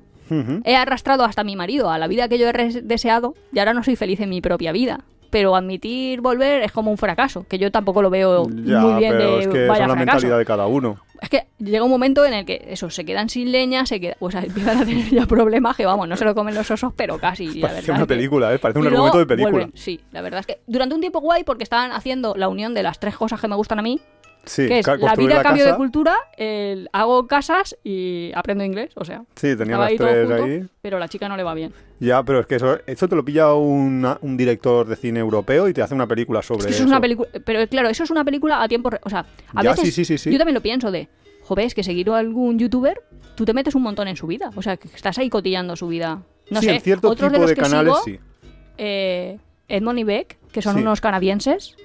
[0.64, 3.84] He arrastrado hasta mi marido a la vida que yo he deseado y ahora no
[3.84, 5.02] soy feliz en mi propia vida.
[5.32, 9.14] Pero admitir volver es como un fracaso, que yo tampoco lo veo Ya, muy bien
[9.14, 11.00] pero de es que vaya es la mentalidad de cada uno.
[11.22, 14.18] Es que llega un momento en el que eso, se quedan sin leña, se queda,
[14.20, 16.94] o sea, empiezan a tener ya problemas que vamos, no se lo comen los osos,
[16.96, 17.48] pero casi.
[17.48, 18.60] la Parece verdad una película, ¿eh?
[18.60, 19.52] Parece un argumento de película.
[19.52, 22.74] vuelven, sí, la verdad es que durante un tiempo guay porque estaban haciendo la unión
[22.74, 24.02] de las tres cosas que me gustan a mí,
[24.46, 28.92] Sí, que es la vida, la cambio de cultura, el hago casas y aprendo inglés,
[28.96, 29.24] o sea.
[29.36, 30.68] Sí, tenía las ahí tres junto, ahí.
[30.82, 31.72] Pero la chica no le va bien.
[32.00, 35.68] Ya, pero es que eso, eso te lo pilla una- un director de cine europeo
[35.70, 37.30] y te hace una película sobre Es que eso es una película.
[37.46, 38.90] Pero claro, eso es una película a tiempo.
[39.04, 39.86] O sea, a Ya, veces.
[39.86, 40.32] sí, sí, sí, sí.
[40.32, 41.08] Yo también lo pienso de.
[41.44, 43.00] Joder, es que seguir a algún youtuber,
[43.36, 44.50] tú te metes un montón en su vida.
[44.56, 46.24] O sea, que estás ahí cotillando su vida.
[46.50, 48.20] No sí, sé, en cierto otros tipo de, de, los que canales sigo, sí.
[48.80, 51.76] eh, Edmond y Beck, que son unos canadienses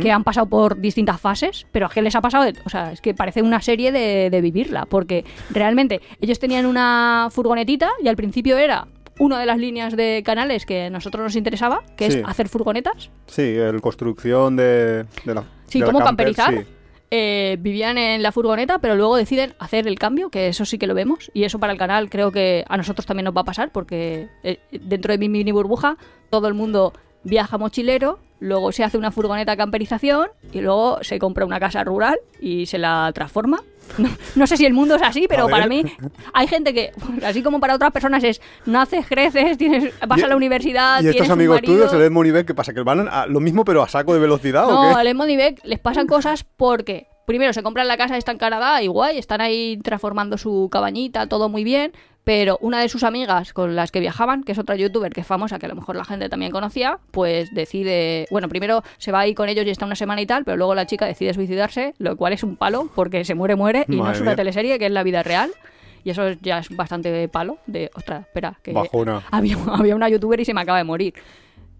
[0.00, 2.92] Que han pasado por distintas fases, pero es que les ha pasado, de- o sea,
[2.92, 8.08] es que parece una serie de, de vivirla, porque realmente ellos tenían una furgonetita y
[8.08, 8.86] al principio era
[9.18, 12.18] una de las líneas de canales que a nosotros nos interesaba, que Sí.
[12.18, 13.10] es hacer furgonetas.
[13.26, 15.44] Sí, el construcción de, de la.
[15.66, 16.64] Sí, de la cómo camper, camperizar.
[16.64, 16.70] sí.
[17.10, 20.88] Eh, vivían en la furgoneta, pero luego deciden hacer el cambio, que eso sí que
[20.88, 21.30] lo vemos.
[21.32, 24.26] Y eso para el canal creo que a nosotros también nos va a pasar, porque
[24.42, 25.96] eh, dentro de mi mini burbuja
[26.30, 26.92] todo el mundo
[27.22, 32.18] viaja mochilero, luego se hace una furgoneta camperización y luego se compra una casa rural
[32.40, 33.60] y se la transforma.
[33.98, 35.84] No, no sé si el mundo es así, pero para mí
[36.32, 36.90] hay gente que,
[37.22, 41.28] así como para otras personas es, naces, creces, tienes, vas a la universidad, Y estos
[41.28, 42.72] amigos tuyos, el Edmond y Beck, ¿qué pasa?
[42.72, 45.00] ¿Que van a lo mismo pero a saco de velocidad o No, qué?
[45.00, 48.38] al Edmond y Beck les pasan cosas porque primero se compran la casa, está en
[48.38, 51.92] Canadá y guay, están ahí transformando su cabañita, todo muy bien,
[52.24, 55.26] pero una de sus amigas con las que viajaban, que es otra youtuber que es
[55.26, 59.20] famosa, que a lo mejor la gente también conocía, pues decide, bueno, primero se va
[59.20, 61.94] ahí con ellos y está una semana y tal, pero luego la chica decide suicidarse,
[61.98, 64.36] lo cual es un palo porque se muere, muere y no es una mía.
[64.36, 65.52] teleserie, que es la vida real.
[66.02, 69.22] Y eso ya es bastante palo de, ostras, espera, que Bajona.
[69.30, 71.14] había, había una youtuber y se me acaba de morir.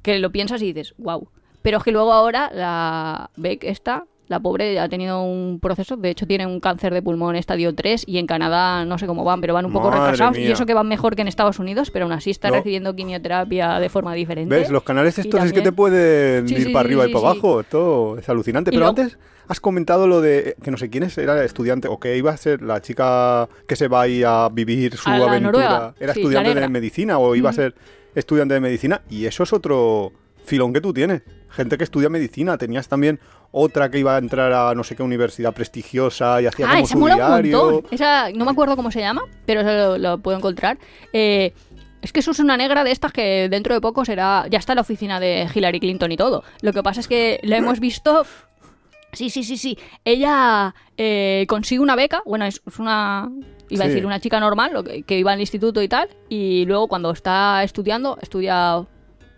[0.02, 1.28] Que lo piensas y dices, wow.
[1.60, 5.96] Pero es que luego ahora la Beck esta, la pobre, ha tenido un proceso.
[5.96, 9.22] De hecho, tiene un cáncer de pulmón estadio 3 y en Canadá no sé cómo
[9.24, 10.36] van, pero van un poco Madre retrasados.
[10.38, 10.48] mía.
[10.48, 12.54] Y eso que van mejor que en Estados Unidos, pero aún así está No.
[12.56, 14.54] recibiendo quimioterapia de forma diferente.
[14.54, 14.70] ¿Ves?
[14.70, 17.12] Los canales estos es que también- te pueden Sí, ir sí, para arriba sí, y
[17.12, 17.60] para abajo.
[17.60, 18.70] Esto es alucinante.
[18.70, 22.16] Pero antes has comentado lo de que no sé quién es, era estudiante o que
[22.16, 25.40] iba a ser la chica que se va ahí a vivir su A aventura.
[25.40, 25.94] Noruega.
[26.00, 27.74] Era estudiante de medicina o iba a ser
[28.14, 29.02] estudiante de medicina.
[29.10, 30.12] Y eso es otro
[30.46, 31.22] filón que tú tienes.
[31.50, 32.56] Gente que estudia medicina.
[32.58, 33.20] Tenías también
[33.56, 36.84] otra que iba a entrar a no sé qué universidad prestigiosa y hacía Ah, como
[36.84, 37.64] esa su mola un diario.
[37.70, 37.86] montón.
[37.92, 40.76] Esa, no me acuerdo cómo se llama, pero eso lo, lo puedo encontrar.
[41.12, 41.52] Eh,
[42.02, 44.46] es que eso es una negra de estas que dentro de poco será.
[44.50, 46.42] Ya está en la oficina de Hillary Clinton y todo.
[46.62, 48.26] Lo que pasa es que la hemos visto.
[49.12, 49.78] Sí, sí, sí, sí.
[50.04, 52.22] Ella eh, consigue una beca.
[52.26, 53.30] Bueno, es, es una.
[53.70, 56.08] Iba a decir una chica normal, lo que, que iba al instituto y tal.
[56.28, 58.84] Y luego cuando está estudiando, estudia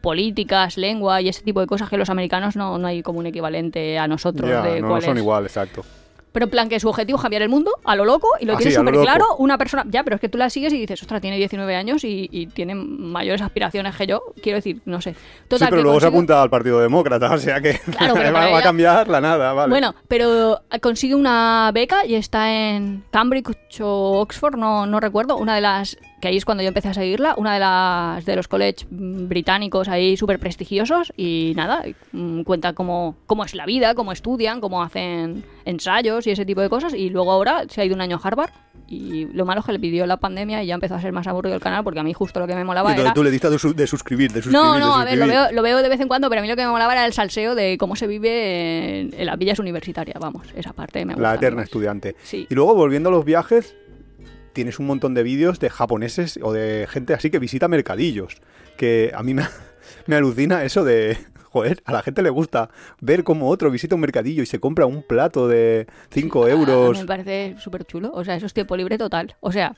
[0.07, 3.27] políticas, lengua y ese tipo de cosas que los americanos no, no hay como un
[3.27, 5.23] equivalente a nosotros de no cuál son es.
[5.23, 5.85] igual, exacto.
[6.31, 8.53] Pero en plan que su objetivo es cambiar el mundo a lo loco y lo
[8.53, 9.25] Ah, tiene súper claro.
[9.39, 12.05] Una persona, ya, pero es que tú la sigues y dices, ostras, tiene 19 años
[12.05, 14.21] y, y tiene mayores aspiraciones que yo.
[14.43, 15.15] Quiero decir, no sé.
[15.49, 18.59] Total, sí, pero luego se consigue- apunta al Partido Demócrata, o sea que Claro, va,
[18.59, 19.71] a cambiar la nada, vale.
[19.71, 25.39] Bueno, pero consigue una beca y está en Cambridge o Oxford, no, no recuerdo.
[25.39, 28.37] Una de las, que ahí es cuando yo empecé a seguirla, una de las de
[28.37, 33.67] los colleges mm, británicos ahí súper prestigiosos y nada, mm, cuenta cómo, cómo es la
[33.67, 36.95] vida, cómo estudian, cómo hacen ensayos y ese tipo de cosas.
[36.95, 38.51] Y luego ahora se ha ido un año a Harvard
[38.89, 41.27] y lo malo es que le pidió la pandemia y ya empezó a ser más
[41.27, 43.15] aburrido el canal porque a mí justo lo que me molaba entonces era...
[43.15, 45.25] tú le diste de, su- de suscribir, de suscribir, No, de no, a ver, lo
[45.25, 45.49] suscribir.
[45.49, 47.05] veo, lo veo de vez en cuando, pero a mí lo que me molaba era
[47.05, 51.15] el salseo de cómo se vive en, en las villas universitarias, vamos, esa parte me
[51.15, 51.29] gusta.
[51.29, 52.15] La eterna estudiante.
[52.23, 52.47] Sí.
[52.49, 53.75] Y luego, volviendo a los viajes,
[54.57, 58.39] tienes un montón de vídeos de japoneses o de gente así que visita mercadillos.
[58.77, 59.45] Que a mí me,
[60.07, 61.17] me alucina eso de...
[61.51, 62.69] Joder, a la gente le gusta
[63.01, 66.47] ver cómo otro visita un mercadillo y se compra un plato de 5 A- a
[66.49, 66.99] mí euros.
[66.99, 69.37] Me parece súper chulo, o sea, eso es tiempo libre total.
[69.41, 69.75] O sea,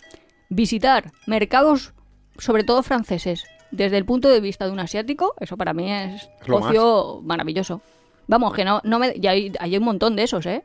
[0.49, 1.93] visitar mercados,
[2.39, 6.29] sobre todo franceses, desde el punto de vista de un asiático, eso para mí es
[6.51, 7.81] ocio maravilloso.
[8.27, 9.13] Vamos, que no, no me...
[9.15, 10.65] Y hay, hay un montón de esos, ¿eh?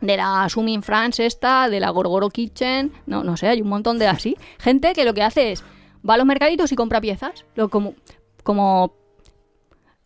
[0.00, 3.98] De la Sumin France esta, de la Gorgoro Kitchen, no, no sé, hay un montón
[3.98, 4.36] de así.
[4.58, 5.64] Gente que lo que hace es,
[6.08, 7.94] va a los mercaditos y compra piezas, lo como...
[8.42, 8.94] como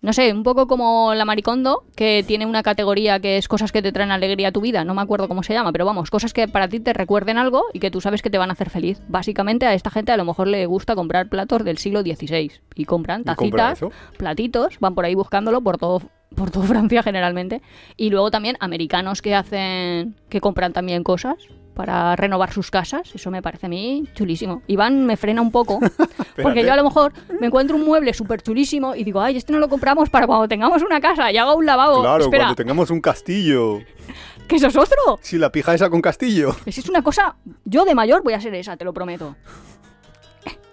[0.04, 3.80] no sé, un poco como la Maricondo, que tiene una categoría que es cosas que
[3.80, 6.34] te traen alegría a tu vida, no me acuerdo cómo se llama, pero vamos, cosas
[6.34, 8.68] que para ti te recuerden algo y que tú sabes que te van a hacer
[8.68, 9.00] feliz.
[9.08, 12.84] Básicamente a esta gente a lo mejor le gusta comprar platos del siglo XVI y
[12.84, 16.02] compran Y compra tacitas, platitos, van por ahí buscándolo por todo
[16.34, 17.62] por toda Francia generalmente
[17.96, 21.36] y luego también americanos que hacen que compran también cosas
[21.74, 24.62] para renovar sus casas, eso me parece a mí chulísimo.
[24.68, 25.80] Iván me frena un poco,
[26.42, 29.52] porque yo a lo mejor me encuentro un mueble súper chulísimo y digo, ay, este
[29.52, 32.00] no lo compramos para cuando tengamos una casa y haga un lavabo.
[32.00, 33.80] Claro, Espera, cuando tengamos un castillo.
[34.46, 35.18] Que eso es otro.
[35.20, 36.54] Si la pija esa con castillo.
[36.66, 37.36] Es es una cosa.
[37.64, 39.36] Yo de mayor voy a ser esa, te lo prometo.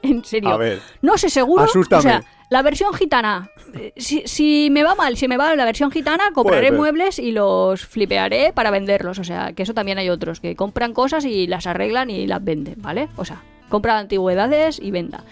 [0.02, 0.50] En serio.
[0.50, 0.82] A ver.
[1.02, 1.63] No sé, seguro.
[1.63, 2.00] Asústame.
[2.00, 3.50] O sea, la versión gitana.
[3.74, 7.18] eh, Si, si me va mal, si me va la versión gitana, compraré Puede muebles
[7.18, 9.18] y los flipearé para venderlos.
[9.20, 12.44] O sea, que eso también hay otros que compran cosas y las arreglan y las
[12.44, 13.08] venden, ¿vale?
[13.16, 15.24] O sea, compra antigüedades y venda.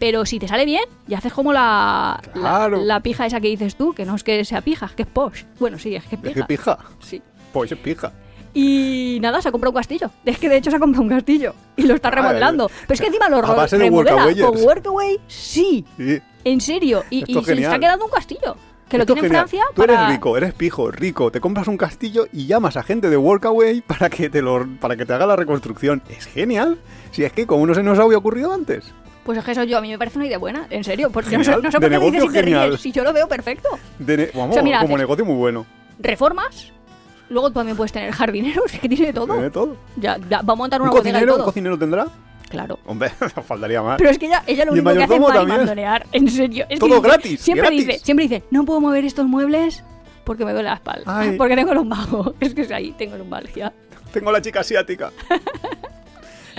[0.00, 2.82] Pero si te sale bien, y haces como la, la- Claro.
[2.84, 5.08] la, pija esa que dices tú, que no es que sea pija, es que es
[5.08, 5.44] posh.
[5.60, 6.40] Bueno, sí, es que es Es pija.
[6.40, 6.78] que pija.
[7.00, 7.22] Sí.
[7.52, 8.12] Pues es pija.
[8.52, 10.10] Y nada, se ha comprado un castillo.
[10.24, 12.68] Es que de hecho se ha comprado un castillo y lo está Ah, remodelando.
[12.82, 16.20] Pero es que encima lo remodela con Workaway, sí, Sí.
[16.44, 17.04] En serio.
[17.10, 17.64] Y, se le genial.
[17.72, 18.56] está quedando un castillo.
[18.88, 19.34] Que lo Esto tiene en.
[19.34, 19.94] Francia Tú para...
[19.94, 21.30] eres rico, eres pijo, rico.
[21.32, 24.94] Te compras un castillo y llamas a gente de Workaway para que te lo, para
[24.96, 26.02] que te haga la reconstrucción.
[26.08, 26.78] Es genial.
[27.10, 28.92] Si es que como no se nos había ocurrido antes.
[29.24, 31.08] Pues es que eso yo, a mí me parece una idea buena, en serio.
[31.10, 32.68] Porque no sé, Genial, no sé de por qué dices si te genial.
[32.68, 33.70] ríes, si yo lo veo perfecto.
[33.98, 35.64] De ne- vamos, O sea, mira, como negocio muy bueno.
[35.98, 36.70] Reformas,
[37.30, 39.32] luego tú también puedes tener jardineros, es que tiene de todo.
[39.32, 39.76] Tiene todo.
[39.96, 41.46] Ya, ya, va a montar ¿Un una bodega y cocinero, ¿Un todo.
[41.46, 42.06] cocinero tendrá?
[42.54, 42.78] Claro.
[42.86, 43.10] Hombre,
[43.46, 43.98] faltaría más.
[43.98, 46.64] Pero es que ella, ella lo único que hace es mandonear, en serio.
[46.68, 47.86] Es que Todo dice- gratis, Siempre gratis.
[47.86, 49.82] dice, siempre dice, no puedo mover estos muebles
[50.24, 51.02] porque me duele la espalda.
[51.06, 51.32] Ay.
[51.36, 52.34] Porque tengo lumbago.
[52.40, 53.72] Es que es ahí, tengo lumbalgia.
[54.12, 55.10] Tengo la chica asiática.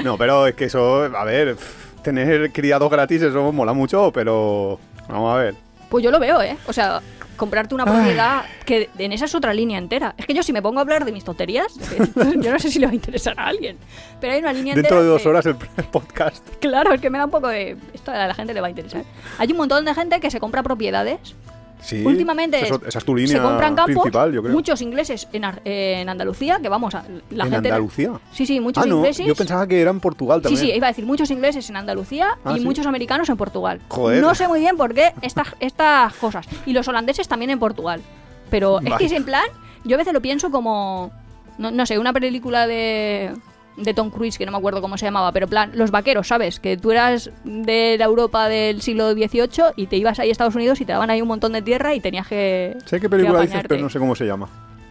[0.03, 1.55] no, pero es que eso, a ver,
[2.03, 5.55] tener criados gratis, eso mola mucho, pero vamos a ver.
[5.89, 6.57] Pues yo lo veo, ¿eh?
[6.67, 7.01] O sea,
[7.35, 10.15] comprarte una propiedad que en esa es otra línea entera.
[10.17, 11.73] Es que yo si me pongo a hablar de mis tonterías,
[12.37, 13.77] yo no sé si le va a interesar a alguien.
[14.19, 15.55] Pero hay una línea Dentro entera de dos que- horas el
[15.91, 16.47] podcast.
[16.59, 17.77] Claro, es que me da un poco de...
[17.93, 19.03] Esto a la gente le va a interesar.
[19.37, 21.35] Hay un montón de gente que se compra propiedades
[21.81, 22.03] Sí.
[22.03, 24.53] Últimamente esa es tu línea se compran campos, principal, yo creo.
[24.53, 27.69] muchos ingleses en, Ar- en Andalucía, que vamos, a, la ¿En gente...
[27.69, 28.11] Andalucía?
[28.31, 29.25] Sí, sí, muchos Ah, no, ingleses...
[29.27, 30.65] yo pensaba que era en Portugal Sí, también.
[30.65, 32.65] sí, iba a decir muchos ingleses en Andalucía Ah, y ¿sí?
[32.65, 33.81] muchos americanos en Portugal.
[33.89, 34.21] Joder.
[34.21, 36.47] No sé muy bien por qué estas, estas cosas.
[36.65, 38.01] Y los holandeses también en Portugal.
[38.49, 39.43] Pero es que es en plan,
[39.83, 41.11] yo a veces lo pienso como,
[41.57, 43.31] no, no sé, una película de,
[43.77, 46.27] de Tom Cruise, que no me acuerdo cómo se llamaba, pero en plan, los vaqueros,
[46.27, 46.59] ¿sabes?
[46.59, 50.55] Que tú eras de la Europa del siglo XVIII y te ibas ahí a Estados
[50.55, 52.77] Unidos y te daban ahí un montón de tierra y tenías que...
[52.85, 54.49] Sé qué película dices, pero no sé cómo se llama.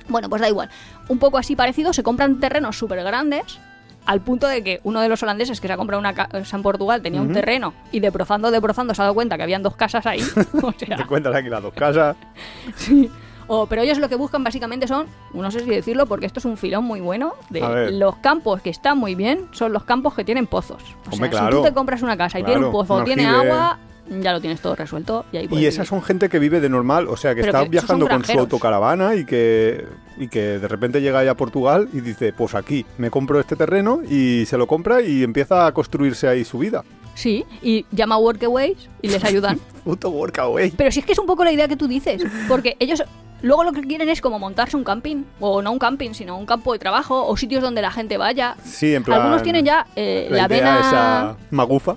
[0.08, 0.68] Bueno, pues da igual.
[1.08, 3.58] Un poco así parecido, se compran terrenos súper grandes.
[4.06, 6.62] Al punto de que uno de los holandeses que se ha comprado una casa en
[6.62, 9.62] Portugal tenía un terreno y de profando de profando se ha dado cuenta que habían
[9.62, 10.20] dos casas ahí.
[10.62, 12.14] o sea, Te cuentas aquí las dos casas.
[12.76, 13.10] sí.
[13.46, 16.44] O- pero ellos lo que buscan básicamente son, no sé si decirlo porque esto es
[16.44, 20.24] un filón muy bueno, de los campos que están muy bien son los campos que
[20.24, 20.82] tienen pozos.
[21.10, 21.56] O Hombre, sea, claro.
[21.56, 23.78] si tú te compras una casa y tiene un pozo, un tiene agua,
[24.20, 25.86] ya lo tienes todo resuelto y ahí Y esas vivir.
[25.88, 28.38] son gente que vive de normal, o sea, que Pero está que viajando con su
[28.38, 29.86] autocaravana y que,
[30.18, 33.56] y que de repente llega ahí a Portugal y dice, pues aquí, me compro este
[33.56, 36.84] terreno y se lo compra y empieza a construirse ahí su vida.
[37.14, 39.58] Sí, y llama a Workaways y les ayudan.
[39.84, 40.70] Puto workaway.
[40.72, 43.02] Pero si es que es un poco la idea que tú dices, porque ellos
[43.44, 46.46] luego lo que quieren es como montarse un camping, o no un camping, sino un
[46.46, 48.56] campo de trabajo, o sitios donde la gente vaya.
[48.64, 49.20] Sí, en plan...
[49.20, 51.96] Algunos tienen ya eh, la, la, vena esa magufa.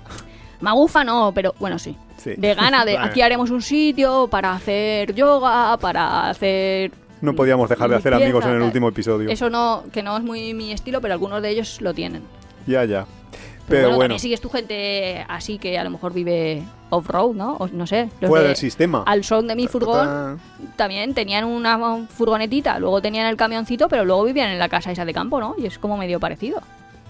[0.60, 1.96] magufa, no, pero bueno, sí.
[2.18, 2.34] Sí.
[2.36, 6.92] De gana, de aquí haremos un sitio para hacer yoga, para hacer...
[7.20, 9.28] No podíamos dejar de hacer amigos en el último episodio.
[9.28, 12.22] Eso no, que no es muy mi estilo, pero algunos de ellos lo tienen.
[12.66, 13.06] Ya, ya.
[13.32, 17.34] Pero, Pero bueno, bueno, también sigues tu gente así que a lo mejor vive off-road,
[17.34, 17.56] ¿no?
[17.56, 18.08] O no sé.
[18.20, 19.02] los fuera de- del sistema.
[19.06, 20.36] Al son de mi furgón ta.
[20.76, 25.04] también tenían una furgonetita, luego tenían el camioncito, pero luego vivían en la casa esa
[25.04, 25.54] de campo, ¿no?
[25.58, 26.60] Y es como medio parecido.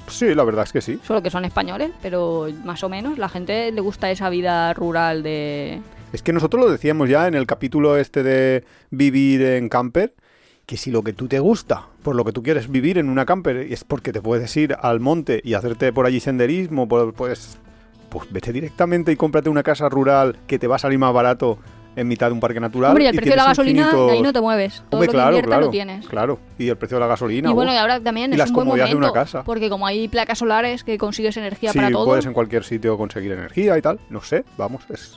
[0.09, 0.99] Sí, la verdad es que sí.
[1.07, 5.23] Solo que son españoles, pero más o menos la gente le gusta esa vida rural
[5.23, 5.81] de...
[6.15, 10.15] Es que nosotros lo decíamos ya en el capítulo este de vivir en camper,
[10.65, 13.27] que si lo que tú te gusta, por lo que tú quieres vivir en una
[13.27, 17.59] camper, es porque te puedes ir al monte y hacerte por allí senderismo, pues,
[18.09, 21.59] pues, vete directamente y cómprate una casa rural que te va a salir más barato
[21.97, 22.91] en mitad de un parque natural.
[22.91, 24.83] Hombre, y el precio de la gasolina, infinitos- ahí no te mueves.
[24.89, 26.07] Todo Hombre, lo que claro, inviertas claro, lo tienes.
[26.07, 26.39] claro.
[26.59, 27.51] Y el precio de la gasolina.
[27.51, 29.43] Y bueno, y ahora también Y es las un buen comodidades de una casa.
[29.43, 32.97] porque como hay placas solares que consigues energía sí, para todo, puedes en cualquier sitio
[32.97, 33.99] conseguir energía y tal.
[34.11, 35.17] No sé, vamos, es...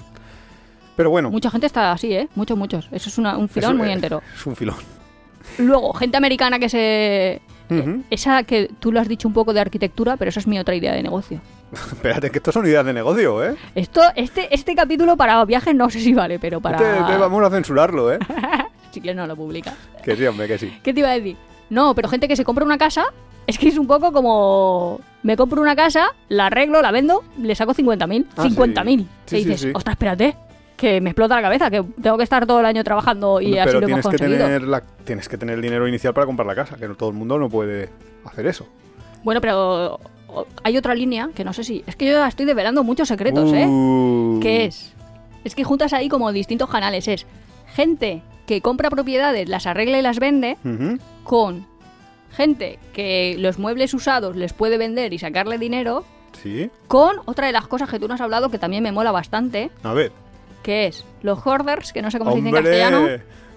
[0.96, 2.28] Pero bueno, mucha gente está así, ¿eh?
[2.36, 2.88] Muchos, muchos.
[2.92, 4.22] Eso es una- un filón es- muy entero.
[4.36, 4.76] Es un filón.
[5.60, 7.42] Luego, gente americana que se...
[8.10, 10.76] Esa que tú lo has dicho un poco de arquitectura, pero esa es mi otra
[10.76, 11.40] idea de negocio.
[11.94, 13.56] Espérate, que estos son ideas de negocio, ¿eh?
[13.76, 16.78] Esto, este, este capítulo para viajes no sé si vale, pero para...
[16.78, 18.20] Te, te vamos a censurarlo, ¿eh?
[18.92, 19.74] Si quieres no lo publicas.
[20.04, 20.78] que sí, hombre, que sí.
[20.84, 21.38] ¿Qué te iba a decir?
[21.70, 23.06] No, pero gente que se compra una casa,
[23.48, 25.00] es que es un poco como...
[25.24, 28.26] Me compro una casa, la arreglo, la vendo, le saco 50.000.
[28.36, 28.86] Ah, 50.000.
[28.86, 28.92] sí.
[28.92, 29.72] Y Sí, sí, dices, sí.
[29.74, 30.36] ostras, espérate,
[30.76, 33.72] que me explota la cabeza, que tengo que estar todo el año trabajando y así
[33.72, 34.46] lo hemos tienes que, conseguido.
[34.46, 37.10] tener la, tienes que tener el dinero inicial para comprar la casa, que no todo
[37.10, 37.90] el mundo no puede
[38.26, 38.68] hacer eso.
[39.24, 40.00] Bueno, pero
[40.64, 41.84] hay otra línea que no sé si...
[41.88, 43.66] Es que yo ya estoy develando muchos secretos, ¿eh?
[43.68, 44.40] Uh.
[44.42, 44.94] ¿Qué es?
[45.44, 47.08] Es que juntas ahí como distintos canales.
[47.08, 47.26] Es
[47.74, 50.58] gente que compra propiedades, las arregla y las vende
[51.24, 51.66] con
[52.36, 56.06] gente que los muebles usados les puede vender y sacarle dinero,
[56.42, 56.70] Sí.
[56.88, 59.70] con otra de las cosas que tú nos has hablado que también me mola bastante,
[59.84, 60.12] A ver.
[60.64, 63.08] que es los hoarders, que no sé cómo se dice en castellano.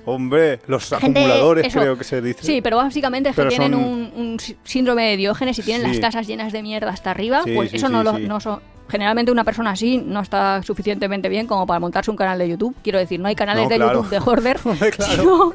[0.07, 1.81] Hombre, los Gente- acumuladores eso.
[1.81, 2.43] creo que se dice.
[2.45, 5.63] Sí, pero básicamente es que Pero tienen son- un, un sí- síndrome de Diógenes y
[5.63, 5.93] tienen Sí.
[5.93, 8.61] las casas llenas de mierda hasta arriba, Sí, pues sí, eso no lo no son.
[8.87, 12.77] Generalmente una persona así no está suficientemente bien como para montarse un canal de YouTube.
[12.83, 14.03] Quiero decir, no hay canales No, de claro.
[14.03, 14.19] YouTube de.
[14.71, 15.13] Hombre, claro.
[15.13, 15.55] sino,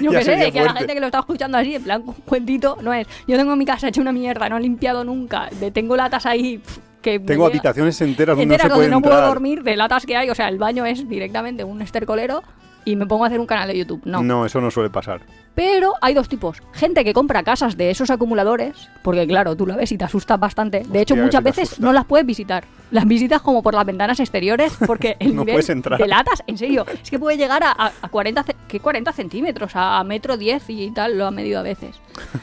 [0.00, 0.78] yo qué sé, que a la fuerte.
[0.78, 3.08] gente que lo está escuchando así, en plan un cuentito, no es.
[3.26, 6.62] Yo tengo mi casa hecha una mierda, no he limpiado nunca, tengo latas ahí
[7.02, 10.06] que Tengo habitaciones enteras donde enteras no se puede donde no puedo dormir, de latas
[10.06, 12.42] que hay, o sea, el baño es directamente un estercolero
[12.84, 14.00] y me pongo a hacer un canal de YouTube.
[14.04, 14.22] No.
[14.22, 15.20] No, eso no suele pasar.
[15.54, 16.62] Pero hay dos tipos.
[16.72, 20.38] Gente que compra casas de esos acumuladores, porque claro, tú la ves y te asustas
[20.40, 20.84] bastante.
[20.88, 21.84] De hecho, muchas veces asusta.
[21.84, 22.64] no las puedes visitar.
[22.90, 25.98] Las visitas como por las ventanas exteriores, porque el No nivel puedes entrar.
[25.98, 29.12] de latas, en serio, es que puede llegar a, a- a 40, ce- ¿qué 40
[29.12, 31.96] centímetros, a metro 10 y tal, lo han medido a veces.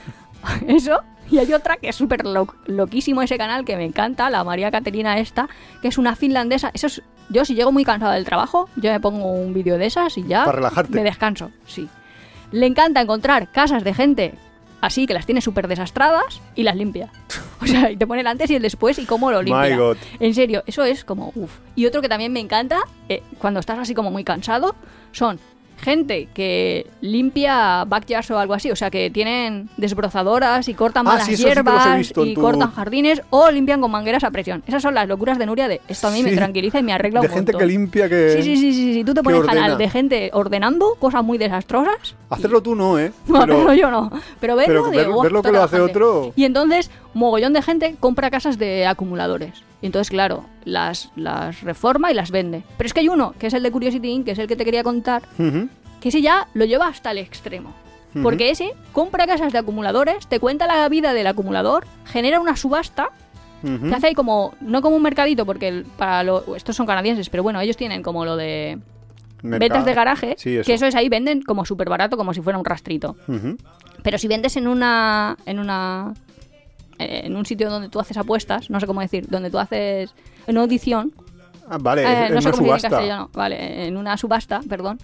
[0.67, 0.99] Eso.
[1.31, 4.71] Y hay otra que es súper lo- loquísimo ese canal que me encanta, la María
[4.71, 5.47] Caterina esta,
[5.81, 6.71] que es una finlandesa.
[6.73, 9.85] Eso es, yo si llego muy cansada del trabajo, yo me pongo un vídeo de
[9.87, 10.93] esas y ya Para relajarte.
[10.95, 11.89] me descanso, sí.
[12.51, 14.33] Le encanta encontrar casas de gente
[14.79, 17.09] así que las tiene súper desastradas y las limpia.
[17.59, 19.71] O sea, y te pone el antes y el después y cómo lo limpia.
[19.71, 19.97] My God.
[20.19, 21.57] En serio, eso es como uff.
[21.75, 22.77] Y otro que también me encanta,
[23.09, 24.75] eh, cuando estás así como muy cansado,
[25.11, 25.39] son
[25.77, 31.11] gente que limpia backyards o algo así, o sea, que tienen desbrozadoras y cortan Ah,
[31.11, 34.63] malas sí, sí hierbas y tu- cortan jardines o limpian con mangueras a presión.
[34.67, 37.21] Esas son las locuras de Nuria de esto a mí me tranquiliza y me arregla
[37.21, 37.67] De un gente montón.
[37.67, 38.29] que limpia, que...
[38.37, 39.03] Sí, sí, sí, sí, sí.
[39.03, 42.15] Tú te pones canal de gente ordenando cosas muy desastrosas.
[42.29, 43.11] Hacerlo tú no, ¿eh?
[43.27, 44.11] No, Pero- pero yo no.
[44.39, 45.99] Pero verlo, pero de, ver- "Buah, ver lo que lo hace relajante".
[45.99, 49.63] otro- Y entonces, mogollón de gente compra casas de acumuladores.
[49.81, 52.63] Y entonces, claro, las, las reforma y las vende.
[52.77, 54.55] Pero es que hay uno, que es el de Curiosity Inc., que es el que
[54.55, 55.23] te quería contar,
[56.01, 57.73] que ese ya lo lleva hasta el extremo.
[58.23, 63.09] Porque ese compra casas de acumuladores, te cuenta la vida del acumulador, genera una subasta,
[63.61, 67.29] que hace ahí como, no como un mercadito, porque el- para lo- estos son canadienses,
[67.29, 68.79] pero bueno, ellos tienen como lo de
[69.43, 70.65] ventas de garaje, Sí, eso.
[70.65, 73.15] que eso es ahí, venden como súper barato, como si fuera un rastrito.
[74.03, 75.37] Pero si vendes en una.
[75.45, 76.13] en una.
[76.99, 80.13] Eh, en un sitio donde tú haces apuestas, no sé cómo decir, donde tú haces.
[80.47, 81.13] en una audición,
[81.69, 82.89] Ah, vale, eh, en no sé cómo en subasta.
[82.89, 84.99] castellano, vale, en una subasta, perdón.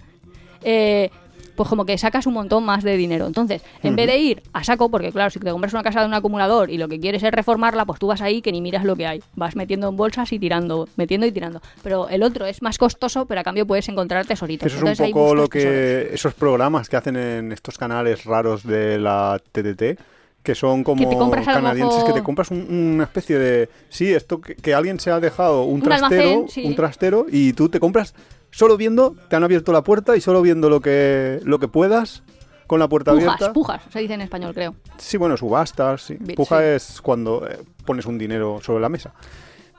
[0.62, 1.10] eh,
[1.56, 3.28] pues como que sacas un montón más de dinero.
[3.28, 6.06] Entonces, en vez de ir a saco, porque claro, si te compras una casa de
[6.06, 8.82] un acumulador y lo que quieres es reformarla, pues tú vas ahí que ni miras
[8.82, 9.22] lo que hay.
[9.36, 11.60] Vas metiendo en bolsas y tirando, metiendo y tirando.
[11.84, 14.72] Pero el otro es más costoso, pero a cambio puedes encontrar tesoritos.
[14.74, 16.14] Eso es un poco lo que tesoros.
[16.14, 20.00] esos programas que hacen en estos canales raros de la TTT,
[20.44, 23.68] que son como Que te canadienses, mejor- que te compras un- una especie de...
[23.88, 26.64] Sí, esto que, que alguien se ha dejado un, Un trastero, almacén, sí.
[26.64, 28.14] un trastero, y tú te compras
[28.50, 32.22] solo viendo, te han abierto la puerta y solo viendo lo que, lo que puedas
[32.66, 33.52] con la puerta Pujas, abierta.
[33.52, 34.74] pujas, se dice en español, creo.
[34.98, 36.02] Sí, bueno, subastas.
[36.02, 36.14] Sí.
[36.36, 36.64] Puja sí.
[36.64, 39.12] es cuando eh, pones un dinero sobre la mesa.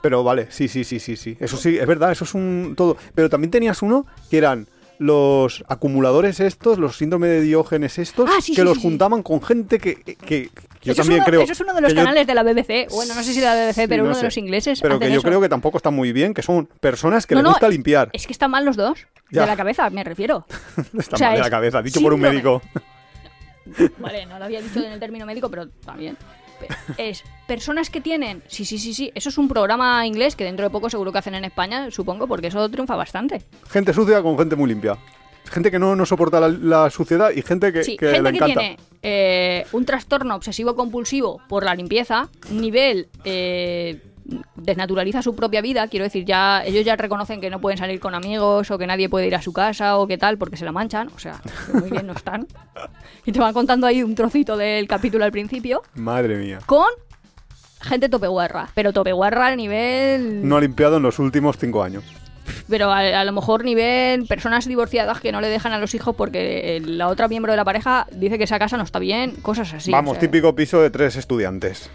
[0.02, 1.36] Pero vale, sí, sí, sí, sí, sí.
[1.40, 2.96] Eso sí, es verdad, eso es un todo.
[3.14, 4.68] Pero también tenías uno que eran
[4.98, 9.22] los acumuladores estos, los síndrome de Diógenes estos, Ah, sí, que sí, los sí, juntaban
[9.22, 10.50] con gente que, que- que
[10.82, 11.40] yo eso, también uno, creo.
[11.42, 12.86] eso es uno de los yo- canales de la BBC.
[12.90, 14.20] Bueno, no sé si de la BBC, pero no uno sé.
[14.20, 14.80] de los ingleses.
[14.80, 15.22] Pero que yo eso.
[15.22, 18.10] creo que tampoco está muy bien, que son personas que No, les no, gusta limpiar.
[18.12, 19.06] Es que están mal los dos.
[19.30, 19.42] Ya.
[19.42, 20.46] De la cabeza, me refiero.
[20.98, 22.62] Está o sea, mal de la cabeza, dicho por un médico.
[23.98, 26.16] Vale, no lo había dicho en el término médico, pero también.
[26.98, 28.42] Es personas que tienen.
[28.48, 29.12] Sí, sí, sí, sí.
[29.14, 32.26] Eso es un programa inglés que dentro de poco seguro que hacen en España, supongo,
[32.26, 33.42] porque eso triunfa bastante.
[33.68, 34.96] Gente sucia con gente muy limpia.
[35.50, 38.30] Gente que no, no soporta la, la suciedad y gente que, Sí, que le gente
[38.32, 38.60] que encanta.
[38.60, 44.00] tiene eh, un trastorno obsesivo-compulsivo por la limpieza, nivel eh,
[44.56, 48.14] desnaturaliza su propia vida, quiero decir, ya ellos ya reconocen que no pueden salir con
[48.14, 50.72] amigos o que nadie puede ir a su casa o qué tal porque se la
[50.72, 52.46] manchan, o sea, que muy bien no están.
[53.24, 56.58] Y te van contando ahí un trocito del capítulo al principio Madre mía.
[56.66, 56.86] con
[57.80, 60.46] gente topeguarra, pero topeguarra a nivel...
[60.48, 62.04] No ha limpiado en los últimos cinco años.
[62.68, 66.14] Pero a, a lo mejor nivel personas divorciadas que no le dejan a los hijos
[66.16, 69.32] porque eh, la otra miembro de la pareja dice que esa casa no está bien,
[69.42, 69.90] cosas así.
[69.90, 70.20] Vamos, o sea.
[70.20, 71.90] típico piso de tres estudiantes.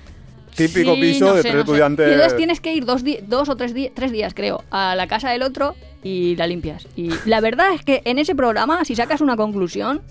[0.55, 1.71] Típico Sí, piso no de sé, tres no sé.
[1.71, 2.07] estudiantes.
[2.07, 5.29] Y entonces tienes que ir dos, dos o tres, tres días, creo, a la casa
[5.29, 6.87] del otro y la limpias.
[6.95, 10.01] Y la verdad es que en ese programa, si sacas una conclusión,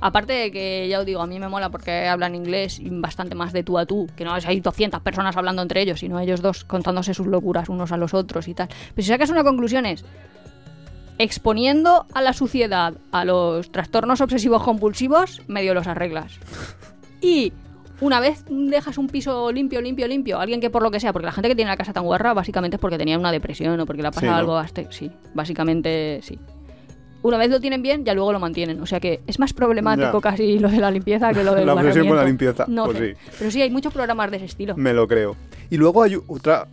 [0.00, 3.52] aparte de que ya os digo, a mí me mola porque hablan inglés bastante más
[3.52, 6.64] de tú a tú, que no hay 200 personas hablando entre ellos, sino ellos dos
[6.64, 8.68] contándose sus locuras unos a los otros y tal.
[8.94, 10.04] Pero si sacas una conclusión es
[11.18, 16.32] exponiendo a la suciedad a los trastornos obsesivos compulsivos, medio los arreglas.
[17.20, 17.52] Y
[18.00, 21.26] una vez dejas un piso limpio, limpio, limpio, alguien que por lo que sea, porque
[21.26, 23.86] la gente que tiene la casa tan guarra básicamente es porque tenía una depresión o
[23.86, 24.36] porque le ha pasado Sí, ¿no?
[24.36, 26.38] algo, baste- sí, básicamente sí.
[27.22, 28.80] una vez lo tienen bien, ya luego lo mantienen.
[28.80, 30.20] O sea que es más problemático Ya.
[30.20, 32.98] casi lo de la limpieza que lo del La obsesión con la limpieza, No pues
[32.98, 33.14] sé.
[33.14, 33.20] sí.
[33.38, 34.76] Pero sí, hay muchos programas de ese estilo.
[34.76, 35.36] Me lo creo.
[35.70, 36.66] Y luego hay otra,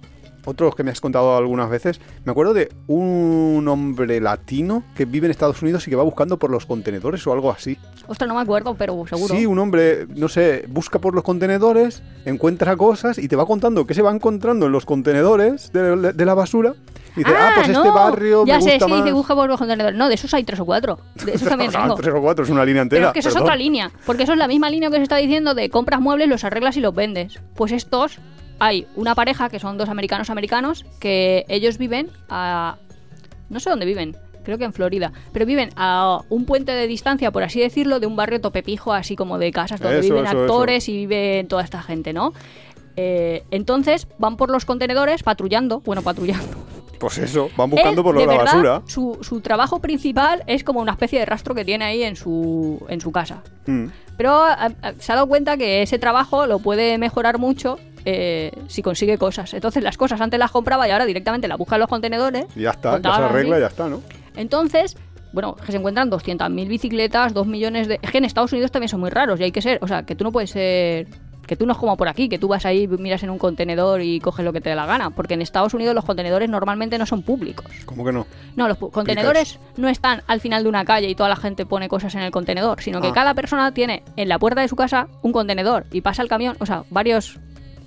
[0.43, 2.01] otros que me has contado algunas veces.
[2.25, 6.37] Me acuerdo de un hombre latino que vive en Estados Unidos y que va buscando
[6.37, 7.77] por los contenedores o algo así.
[8.07, 9.33] Ostras, no me acuerdo, pero seguro.
[9.35, 13.85] Sí, un hombre, no sé, busca por los contenedores, encuentra cosas y te va contando
[13.85, 16.73] qué se va encontrando en los contenedores de, de la basura.
[17.15, 19.03] Y dice, ah, pues este no, barrio Ya me sé, gusta sí, más.
[19.03, 19.97] que busca por los contenedores.
[19.97, 20.99] No, de esos hay tres o cuatro.
[21.25, 21.95] De esos también Ah, tengo.
[21.95, 22.99] tres o cuatro, es una línea entera.
[23.01, 23.91] Pero es que eso es otra línea.
[24.05, 26.77] Porque eso es la misma línea que se está diciendo de compras muebles, los arreglas
[26.77, 27.39] y los vendes.
[27.55, 28.17] Pues estos,
[28.59, 32.77] hay una pareja que son dos americanos americanos que ellos viven a.
[33.49, 34.15] No sé dónde viven.
[34.43, 35.11] Creo que en Florida.
[35.31, 39.15] Pero viven a un puente de distancia, por así decirlo, de un barrio topepijo, así
[39.15, 42.33] como de casas donde Eso, viven eso, actores y viven toda esta gente, ¿no?
[42.97, 46.57] Eh, entonces van por los contenedores patrullando, bueno, patrullando,
[46.99, 48.81] Pues eso, van buscando él, por lo de de la verdad, basura.
[48.85, 52.85] Su, su trabajo principal es como una especie de rastro que tiene ahí en su,
[52.89, 53.43] en su casa.
[53.65, 53.85] Mm.
[54.17, 58.51] Pero a- a- se ha dado cuenta que ese trabajo lo puede mejorar mucho eh,
[58.67, 59.53] si consigue cosas.
[59.53, 62.45] Entonces las cosas antes las compraba y ahora directamente las busca en los contenedores.
[62.55, 64.01] Y ya está, ya se arregla y ya está, ¿no?
[64.35, 64.97] Entonces,
[65.33, 67.99] bueno, que se encuentran 200.000 bicicletas, 2 millones de...
[68.01, 69.79] Es que en Estados Unidos también son muy raros y hay que ser...
[69.81, 71.07] O sea, que tú no puedes ser...
[71.47, 74.01] Que tú no es como por aquí, que tú vas ahí, miras en un contenedor
[74.01, 75.09] y coges lo que te dé la gana.
[75.09, 77.65] Porque en Estados Unidos los contenedores normalmente no son públicos.
[77.83, 78.25] ¿Cómo que no?
[78.55, 81.89] No, los contenedores no están al final de una calle y toda la gente pone
[81.89, 83.13] cosas en el contenedor, sino que Ah.
[83.13, 86.55] cada persona tiene en la puerta de su casa un contenedor y pasa el camión,
[86.59, 87.37] o sea, varios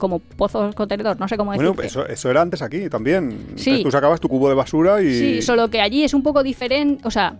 [0.04, 1.86] como pozos contenedor, no sé cómo Bueno, decirte.
[1.86, 3.30] eso, eso era antes aquí también.
[3.56, 3.70] Sí.
[3.70, 5.14] Entonces tú sacabas tu cubo de basura y...
[5.18, 7.36] Sí, solo que allí es un poco diferente, o sea,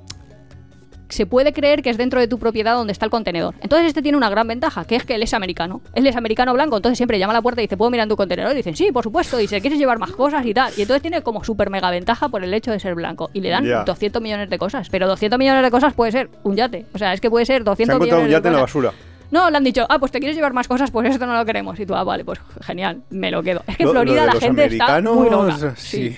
[1.10, 3.54] se puede creer que es dentro de tu propiedad donde está el contenedor.
[3.60, 5.80] Entonces este tiene una gran ventaja, que es que él es americano.
[5.94, 8.08] Él es americano blanco, entonces siempre llama a la puerta y dice, ¿puedo mirar en
[8.08, 8.52] tu contenedor?
[8.52, 10.72] Y dicen, sí, por supuesto, y se quieres llevar más cosas y tal.
[10.76, 13.30] Y entonces tiene como súper mega ventaja por el hecho de ser blanco.
[13.32, 13.84] Y le dan Ya.
[13.84, 14.88] 200 millones de cosas.
[14.88, 16.86] Pero 200 millones de cosas puede ser un yate.
[16.94, 18.54] O sea, es que puede ser Se 200 ha encontrado millones un yate de en
[18.54, 18.74] la cosas.
[18.82, 19.03] basura.
[19.30, 21.44] No, le han dicho, ah, pues te quieres llevar más cosas, pues esto no lo
[21.44, 21.78] queremos.
[21.80, 23.62] Y tú, ah, vale, pues genial, me lo quedo.
[23.66, 25.42] Es que en Lo- lo Florida la gente está muy loca.
[25.44, 26.16] americanos, sí.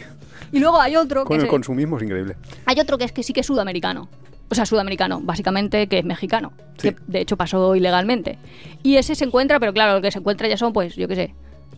[0.52, 2.36] Y luego hay otro que Con el consumismo es increíble.
[2.66, 4.08] hay otro que es que sí que es sudamericano.
[4.48, 6.52] O sea, sudamericano, básicamente que es mexicano.
[6.78, 6.90] Sí.
[6.92, 8.38] Que de hecho pasó ilegalmente.
[8.82, 11.16] Y ese se encuentra, pero claro, lo que se encuentra ya son, pues, yo qué
[11.16, 11.34] sé,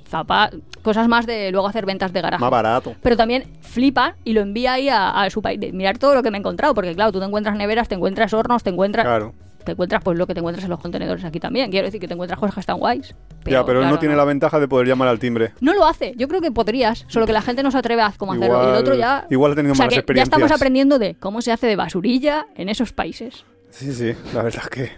[0.06, 0.50] zapa
[0.82, 2.40] cosas más de luego hacer ventas de garaje.
[2.42, 2.94] Más barato.
[3.02, 5.58] Pero también flipa y lo envía ahí a, a su país.
[5.72, 8.34] Mirar todo lo que me he encontrado, porque claro, tú te encuentras neveras, te encuentras
[8.34, 9.06] hornos, te encuentras.
[9.06, 9.32] Claro.
[9.68, 11.70] Te encuentras pues lo que te encuentras en los contenedores aquí también.
[11.70, 13.14] Quiero decir que te encuentras cosas que están guays.
[13.44, 15.52] ya, pero él no tiene la ventaja de poder llamar al timbre.
[15.60, 16.14] no lo hace.
[16.16, 18.54] Yo creo que podrías, solo que la gente no se atreve a cómo hacerlo.
[18.56, 19.26] Y el Igual- otro ya.
[19.28, 20.32] igual ha tenido o sea, malas que Ya experiencias.
[20.40, 23.44] estamos aprendiendo de cómo se hace de basurilla en esos países.
[23.68, 24.90] Sí, sí, la verdad es que...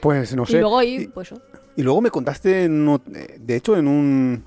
[0.00, 0.58] Pues no y sé.
[0.60, 1.30] luego ahí, Y- pues.
[1.30, 1.40] oh,
[1.76, 4.42] Y luego me contaste, en ot- eh, de hecho, en un,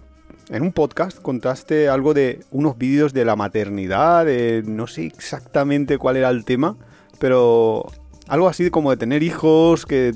[0.49, 5.97] en un podcast contaste algo de unos vídeos de la maternidad, de- no sé exactamente
[5.97, 6.75] cuál era el tema,
[7.19, 7.85] pero
[8.33, 10.13] algo así como de tener hijos, que...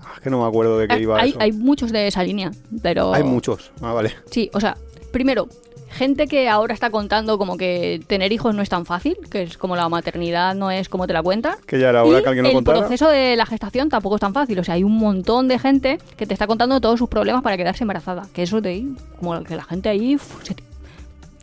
[0.00, 1.40] ah, que no me acuerdo de qué iba hay, eso.
[1.40, 2.50] hay muchos de esa línea,
[2.82, 3.14] pero.
[3.14, 3.72] Hay muchos.
[3.80, 4.14] Ah, vale.
[4.30, 4.76] Sí, o sea,
[5.12, 5.48] primero,
[5.90, 9.56] gente que ahora está contando como que tener hijos no es tan fácil, que es
[9.56, 11.56] como la maternidad no es como te la cuentan.
[11.66, 14.20] Que ya era hora y que alguien lo el proceso de la gestación tampoco es
[14.20, 14.58] tan fácil.
[14.58, 17.56] O sea, hay un montón de gente que te está contando todos sus problemas para
[17.56, 18.26] quedarse embarazada.
[18.34, 20.54] Que eso de ahí, como que la gente ahí uf, se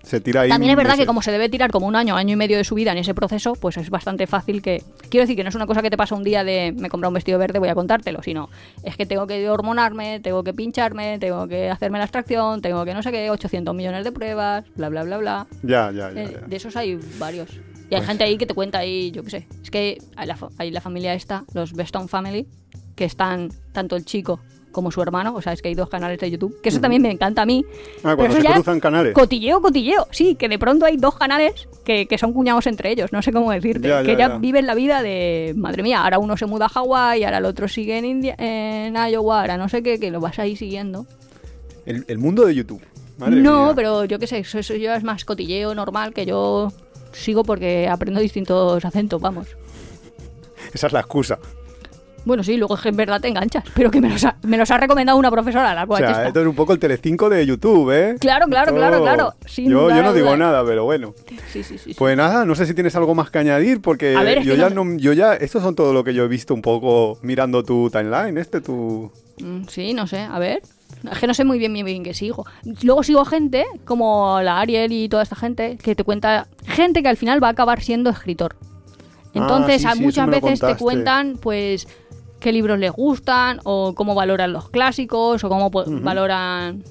[0.06, 2.34] Se tira ahí También es verdad que como se debe tirar como un año, año
[2.34, 4.84] y medio de su vida en ese proceso, pues es bastante fácil que...
[5.10, 7.08] Quiero decir que no es una cosa que te pasa un día de me compra
[7.10, 8.50] un vestido verde, voy a contártelo, sino
[8.84, 12.94] es que tengo que hormonarme, tengo que pincharme, tengo que hacerme la extracción, tengo que
[12.94, 15.48] no sé qué, 800 millones de pruebas, bla, bla, bla, bla.
[15.64, 16.22] Ya, ya, ya.
[16.22, 16.48] Eh, ya.
[16.48, 17.50] de esos hay varios.
[17.90, 19.48] Y hay Pues- gente ahí que te cuenta ahí, yo qué sé.
[19.64, 22.48] Es que hay la, hay la familia esta, los Beston Family,
[22.96, 24.40] que están tanto el chico
[24.76, 25.34] como su hermano.
[25.34, 26.60] O sea, es que hay dos canales de YouTube.
[26.62, 27.66] Que eso también me encanta a mí.
[28.04, 29.14] Ah, Pero cuando se cruzan canales.
[29.14, 30.08] Cotilleo, cotilleo.
[30.12, 33.14] Sí, que de pronto hay dos canales que, que son cuñados entre ellos.
[33.14, 33.88] No sé cómo decirte.
[33.88, 34.38] Ya, que ya, ya, ya.
[34.38, 35.54] viven la vida de.
[35.56, 38.96] Madre mía, ahora uno se muda a Hawái, ahora el otro sigue en, India, en
[38.96, 41.06] Iowa, ahora no sé qué, que lo vas ahí siguiendo.
[41.86, 42.82] El, el mundo de YouTube.
[43.18, 43.74] Madre no, mía.
[43.76, 46.74] pero yo qué sé, eso, eso ya es más cotilleo normal que yo
[47.14, 49.48] sigo porque aprendo distintos acentos, vamos.
[50.74, 51.40] Esa es la excusa.
[52.26, 54.58] Bueno, sí, luego es que en verdad te enganchas, pero que me los ha, me
[54.58, 57.30] los ha recomendado una profesora, la O cual sea, esto es un poco el Telecinco
[57.30, 58.16] de YouTube, ¿eh?
[58.20, 59.34] Claro, claro, claro, claro.
[59.46, 60.38] Sin Yo, no digo duda.
[60.38, 61.14] nada, pero bueno.
[61.54, 61.94] Sí, sí, sí.
[61.96, 64.70] Pues nada, no sé si tienes algo más que añadir, porque ver, yo que ya
[64.70, 67.64] no- no, yo ya, estos son todo lo que yo he visto un poco mirando
[67.64, 69.12] tu timeline, este, tu...
[69.40, 70.62] Mm, Sí, no sé, a ver.
[71.12, 72.46] Es que no sé muy bien, bien, qué sigo.
[72.82, 76.48] Luego sigo gente como la Ariel y toda esta gente que te cuenta.
[76.66, 78.56] Gente que al final va a acabar siendo escritor.
[79.34, 81.88] Entonces, Ah, sí, a sí, eso muchas veces te cuentan, pues,
[82.46, 86.84] qué libros les gustan, o cómo valoran los clásicos, o cómo valoran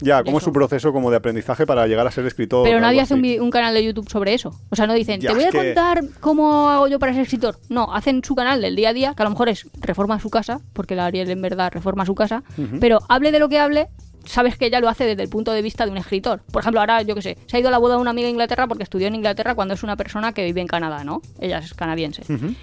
[0.00, 2.64] Ya, de como es su proceso como de aprendizaje para llegar a ser escritor.
[2.64, 4.50] Pero nadie hace un, un canal de YouTube sobre eso.
[4.70, 7.22] O sea, no dicen, Ya, te voy a que- contar cómo hago yo para ser
[7.22, 7.58] escritor.
[7.68, 10.30] No, hacen su canal del día a día, que a lo mejor es reforma su
[10.30, 12.42] casa, porque la Ariel en verdad reforma su casa,
[12.80, 13.88] pero hable de lo que hable,
[14.24, 16.42] sabes que ella lo hace desde el punto de vista de un escritor.
[16.52, 18.28] Por ejemplo, ahora, yo qué sé, se ha ido a la boda de una amiga
[18.28, 21.20] a Inglaterra porque estudió en Inglaterra cuando es una persona que vive en Canadá, ¿no?
[21.40, 22.22] Ella es canadiense.
[22.32, 22.54] Ujú.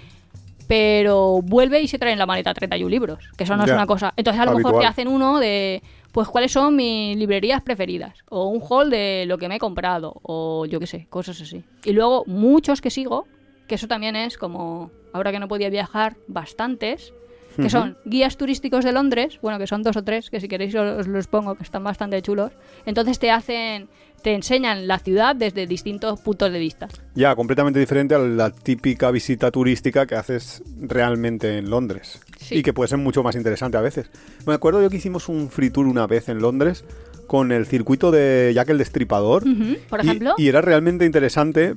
[0.67, 3.73] Pero vuelve y se trae en la maleta 31 libros, que eso no Ya.
[3.73, 4.13] es una cosa.
[4.17, 8.47] Entonces a lo mejor te hacen uno de, pues, cuáles son mis librerías preferidas, o
[8.47, 11.63] un haul de lo que me he comprado, o yo qué sé, cosas así.
[11.83, 13.27] Y luego muchos que sigo,
[13.67, 17.13] que eso también es como, ahora que no podía viajar, bastantes,
[17.55, 20.75] que son guías turísticos de Londres, bueno, que son dos o tres, que si queréis
[20.75, 22.51] os os los pongo, que están bastante chulos.
[22.85, 23.87] Entonces te hacen,
[24.21, 26.87] te enseñan la ciudad desde distintos puntos de vista.
[27.15, 32.19] Ya, completamente diferente a la típica visita turística que haces realmente en Londres.
[32.39, 32.55] Sí.
[32.55, 34.09] Y que puede ser mucho más interesante a veces.
[34.45, 36.83] Me acuerdo yo que hicimos un free tour una vez en Londres
[37.27, 39.43] con el circuito de Jack el Destripador.
[39.89, 40.33] Por Y- ejemplo.
[40.37, 41.73] Y, era realmente interesante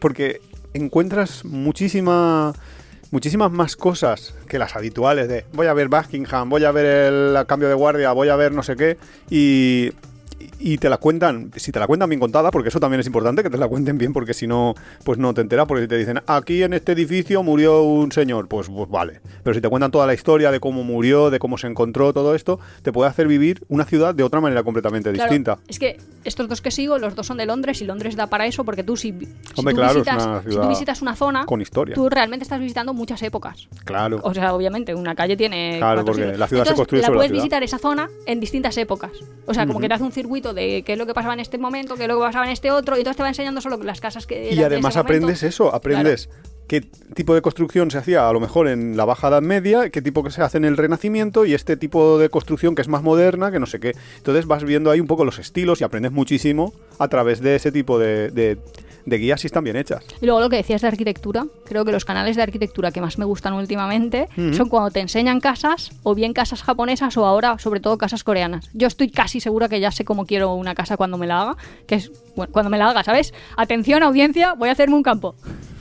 [0.00, 0.40] porque
[0.74, 2.52] encuentras muchísima,
[3.12, 7.46] muchísimas más cosas que las habituales de voy a ver Buckingham, voy a ver el
[7.46, 8.98] cambio de guardia, voy a ver no sé qué.
[9.30, 9.92] Y,
[10.58, 13.42] y te la cuentan, si te la cuentan bien contada, porque eso también es importante,
[13.42, 14.74] que te la cuenten bien, porque si no,
[15.04, 18.48] pues no te enteras, porque si te dicen, aquí en este edificio murió un señor,
[18.48, 19.20] pues, pues vale.
[19.42, 22.34] Pero si te cuentan toda la historia de cómo murió, de cómo se encontró, todo
[22.34, 25.58] esto, te puede hacer vivir una ciudad de otra manera completamente Claro, distinta.
[25.68, 28.46] Es que estos dos que sigo, los dos son de Londres y Londres da para
[28.46, 31.44] eso porque tú si, si Hombre, tú claro, visitas, una si tú visitas una zona,
[31.46, 31.94] con historia.
[31.94, 33.68] tú realmente estás visitando muchas épocas.
[33.84, 34.20] Claro.
[34.22, 35.76] O sea, obviamente, una calle tiene.
[35.78, 36.38] Claro, porque siglos.
[36.38, 37.42] la ciudad se construye la sobre la puedes ciudad.
[37.42, 39.10] visitar esa zona en distintas épocas.
[39.46, 41.40] O sea, como que te hace un circuito de qué es lo que pasaba en
[41.40, 43.60] este momento, qué es lo que pasaba en este otro, y entonces te va enseñando
[43.60, 44.42] solo las casas que.
[44.44, 46.28] eran Y de además ese aprendes eso, aprendes
[46.68, 50.00] qué tipo de construcción se hacía a lo mejor en la Baja Edad Media, qué
[50.00, 53.02] tipo que se hace en el Renacimiento y este tipo de construcción que es más
[53.02, 53.92] moderna, que no sé qué.
[54.16, 57.72] Entonces vas viendo ahí un poco los estilos y aprendes muchísimo a través de ese
[57.72, 58.56] tipo de, de-
[59.04, 60.04] de guías si están bien hechas.
[60.20, 63.18] Y luego lo que decías de arquitectura, creo que los canales de arquitectura que más
[63.18, 67.80] me gustan últimamente son cuando te enseñan casas, o bien casas japonesas, o ahora sobre
[67.80, 68.70] todo casas coreanas.
[68.72, 71.56] Yo estoy casi segura que ya sé cómo quiero una casa cuando me la haga,
[71.86, 73.34] que es bueno, cuando me la haga, ¿sabes?
[73.56, 75.34] Atención audiencia, voy a hacerme un campo.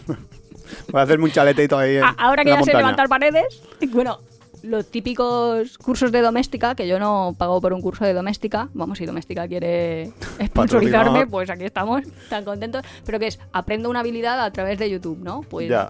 [0.90, 2.78] Voy a hacerme un chaletito ahí en, ahora en que la ya sé montaña.
[2.78, 4.20] levantar paredes, bueno,
[4.64, 8.98] los típicos cursos de doméstica, que yo no pago por un curso de doméstica, vamos,
[8.98, 10.12] si doméstica quiere
[10.46, 14.90] sponsorizarme, pues aquí estamos, tan contentos, pero que es, aprendo una habilidad a través de
[14.90, 15.42] YouTube, ¿no?
[15.42, 15.90] Pues Ya.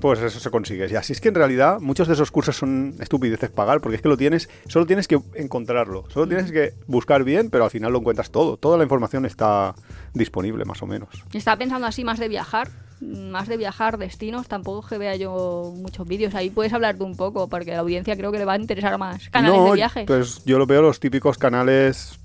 [0.00, 0.86] Pues eso se consigue.
[0.90, 4.02] Y así es que en realidad muchos de esos cursos son estupideces pagar, porque es
[4.02, 7.92] que lo tienes, solo tienes que encontrarlo, solo tienes que buscar bien, pero al final
[7.92, 8.56] lo encuentras todo.
[8.56, 9.74] Toda la información está
[10.14, 11.08] disponible, más o menos.
[11.34, 12.70] Estaba pensando así más de viajar,
[13.00, 16.34] más de viajar, destinos, tampoco que vea yo muchos vídeos.
[16.34, 18.58] Ahí puedes hablar tú un poco, porque a la audiencia creo que le va a
[18.58, 20.06] interesar más canales no, de viajes.
[20.06, 22.18] Pues yo lo veo los típicos canales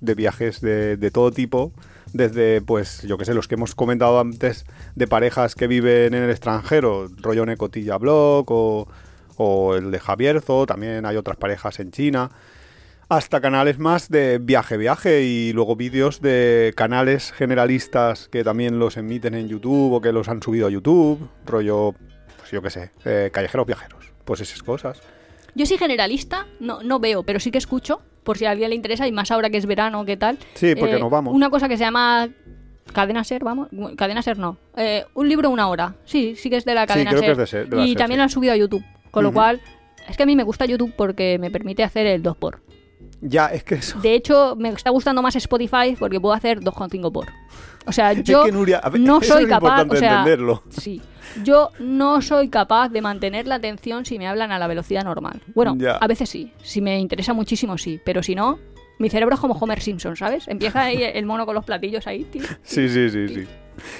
[0.00, 1.72] de viajes de, de todo tipo.
[2.12, 6.22] Desde, pues, yo que sé, los que hemos comentado antes de parejas que viven en
[6.22, 8.88] el extranjero, rollo Necotilla Blog o,
[9.36, 12.30] o el de Javierzo, también hay otras parejas en China,
[13.08, 19.34] hasta canales más de viaje-viaje y luego vídeos de canales generalistas que también los emiten
[19.34, 21.94] en YouTube o que los han subido a YouTube, rollo,
[22.38, 25.00] pues yo que sé, eh, callejeros viajeros, pues esas cosas.
[25.54, 28.76] Yo soy generalista, no, no veo, pero sí que escucho, por si a alguien le
[28.76, 30.38] interesa, y más ahora que es verano, ¿qué tal?
[30.54, 31.32] Sí, porque nos vamos.
[31.32, 32.28] Una cosa que se llama
[32.92, 33.68] Cadena Ser, vamos.
[33.96, 34.58] Cadena Ser no.
[34.76, 35.94] Eh, un libro una hora.
[36.04, 37.26] Sí, sí que es de la Sí, cadena creo Ser.
[37.26, 38.18] que es de Ser- de y Ser, también sí.
[38.18, 38.84] lo han subido a YouTube.
[39.12, 39.62] Con lo cual,
[40.08, 42.60] es que a mí me gusta YouTube porque me permite hacer el 2 por.
[43.20, 43.98] Ya, es que eso...
[44.00, 47.26] De hecho, me está gustando más Spotify porque puedo hacer 2,5 por.
[47.86, 50.62] O sea, yo que, Nuria, a ver, no soy es capaz, o sea, entenderlo.
[50.68, 51.00] sí,
[51.42, 55.40] yo no soy capaz de mantener la atención si me hablan a la velocidad normal.
[55.54, 55.96] Bueno, Ya.
[55.96, 58.58] a veces sí, si me interesa muchísimo sí, pero si no,
[58.98, 60.48] mi cerebro es como Homer Simpson, ¿sabes?
[60.48, 62.42] Empieza ahí el mono con los platillos ahí, tío.
[62.62, 63.46] Sí, sí, sí, sí.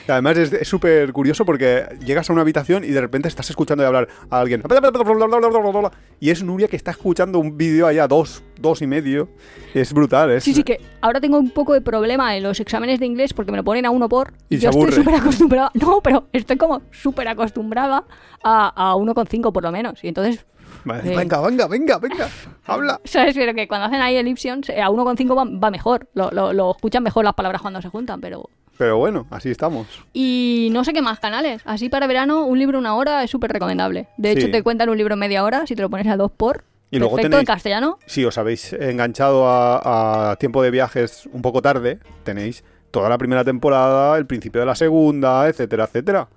[0.08, 3.86] Además es súper curioso porque llegas a una habitación y de repente estás escuchando de
[3.88, 4.62] hablar a alguien.
[6.20, 9.28] Y es Nuria que está escuchando un vídeo allá dos, dos y medio.
[9.74, 10.44] Es brutal, es...
[10.44, 13.50] Sí, sí, que ahora tengo un poco de problema en los exámenes de inglés porque
[13.52, 14.32] me lo ponen a uno por.
[14.48, 15.70] Y yo se estoy súper acostumbrada.
[15.74, 18.04] No, pero estoy como súper acostumbrada
[18.42, 20.02] a, a 1,5 por lo menos.
[20.02, 20.46] Y entonces,
[20.84, 21.16] Vale, Eh.
[21.16, 22.28] Venga, venga, venga, venga.
[22.64, 23.00] Habla.
[23.04, 23.34] ¿sabes?
[23.34, 26.08] Pero que cuando hacen ahí el Ipsions, eh, a 1,5 va, va mejor.
[26.14, 28.48] Lo, lo- lo escuchan mejor las palabras cuando se juntan, pero.
[28.78, 29.86] Pero bueno, así estamos.
[30.12, 31.62] Y no sé qué más canales.
[31.64, 34.08] Así para verano, un libro una hora es súper recomendable.
[34.18, 34.52] De hecho, Sí.
[34.52, 36.64] te cuentan un libro en media hora si te lo pones a dos por.
[36.90, 37.98] Y luego tenéis- en castellano.
[38.06, 43.18] Si os habéis enganchado a, a tiempo de viajes un poco tarde, tenéis toda la
[43.18, 46.28] primera temporada, el principio de la segunda, etcétera, etcétera.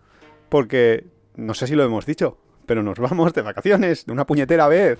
[0.49, 4.67] Porque no sé si lo hemos dicho, pero nos vamos de vacaciones de una puñetera
[4.67, 4.97] vez.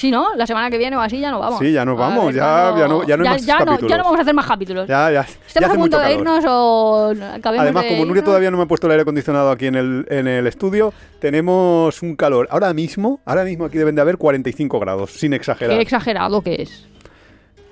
[0.00, 0.34] Sí, ¿no?
[0.34, 1.58] La semana que viene o así ya no vamos.
[1.58, 3.90] Sí, ya nos A vamos, ver ya- no- ya no hay más ya no, capítulos.
[3.90, 4.88] ya no vamos a hacer más capítulos.
[4.88, 5.20] Ya, ya.
[5.20, 7.12] hace a punto de irnos o
[7.44, 10.06] Además, de como Nuria todavía no me ha puesto el aire acondicionado aquí en el,
[10.08, 12.48] en el estudio, tenemos un calor.
[12.50, 15.76] Ahora mismo, ahora mismo aquí deben de haber 45 grados, sin exagerar.
[15.76, 16.86] Qué exagerado que es.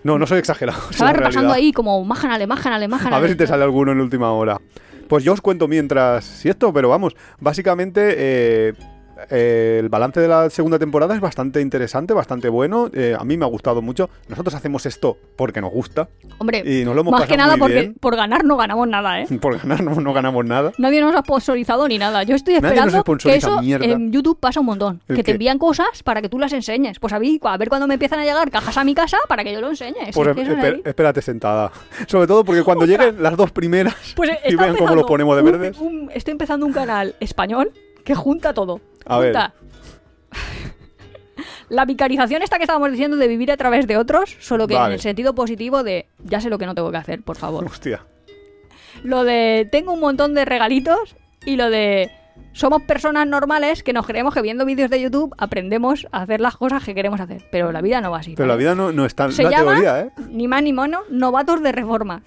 [0.05, 0.79] No, no soy exagerado.
[0.85, 1.57] es Estaba repasando realidad.
[1.67, 3.17] ahí como májanale, májanale, májanale.
[3.17, 4.59] A ver si te sale alguno en última hora.
[5.09, 8.75] Pues yo os cuento mientras si esto, pero vamos, básicamente eh,
[9.31, 12.91] eh, el balance de la segunda temporada es bastante interesante, bastante bueno.
[12.93, 14.09] eh, a mí me ha gustado mucho.
[14.29, 16.09] Nosotros hacemos esto porque nos gusta
[16.39, 17.95] Hombre, y nos lo hemos más pasado que nada muy porque bien.
[18.01, 19.27] por ganar no ganamos nada, ¿eh?
[19.41, 20.73] Por ganar no, no ganamos nada.
[20.79, 22.23] Nadie nos ha sponsorizado ni nada.
[22.23, 23.85] Yo estoy esperando que eso mierda.
[23.87, 25.03] en YouTube pasa un montón.
[25.09, 26.99] ¿El Que te envían cosas para que tú las enseñes.
[26.99, 29.45] Pues a mí, a ver cuando me empiezan a llegar cajas a mi casa para
[29.45, 30.13] que yo lo enseñe.
[30.15, 30.49] Pues es
[30.85, 31.71] espérate sentada.
[32.07, 35.43] Sobre todo porque cuando lleguen las dos primeras Pues y vean cómo lo ponemos de
[35.43, 35.79] verdes.
[35.79, 37.73] un- estoy empezando un canal español
[38.09, 38.81] que junta todo.
[39.05, 39.35] A ver.
[39.35, 39.53] Junta
[41.69, 44.87] La vicarización esta que estábamos diciendo de vivir a través de otros, solo que Vale.
[44.87, 47.67] en el sentido positivo de ya sé lo que no tengo que hacer, por favor.
[47.67, 48.07] Hostia.
[49.05, 52.11] Lo de tengo un montón de regalitos y lo de
[52.55, 56.57] somos personas normales que nos creemos que viendo vídeos de YouTube aprendemos a hacer las
[56.57, 57.45] cosas que queremos hacer.
[57.53, 58.37] Pero la vida no va así.
[58.37, 60.11] Pero la vida no, no es tan Se una llama, teoría, ¿eh?
[60.31, 62.23] ni más ni mono, novatos de reforma.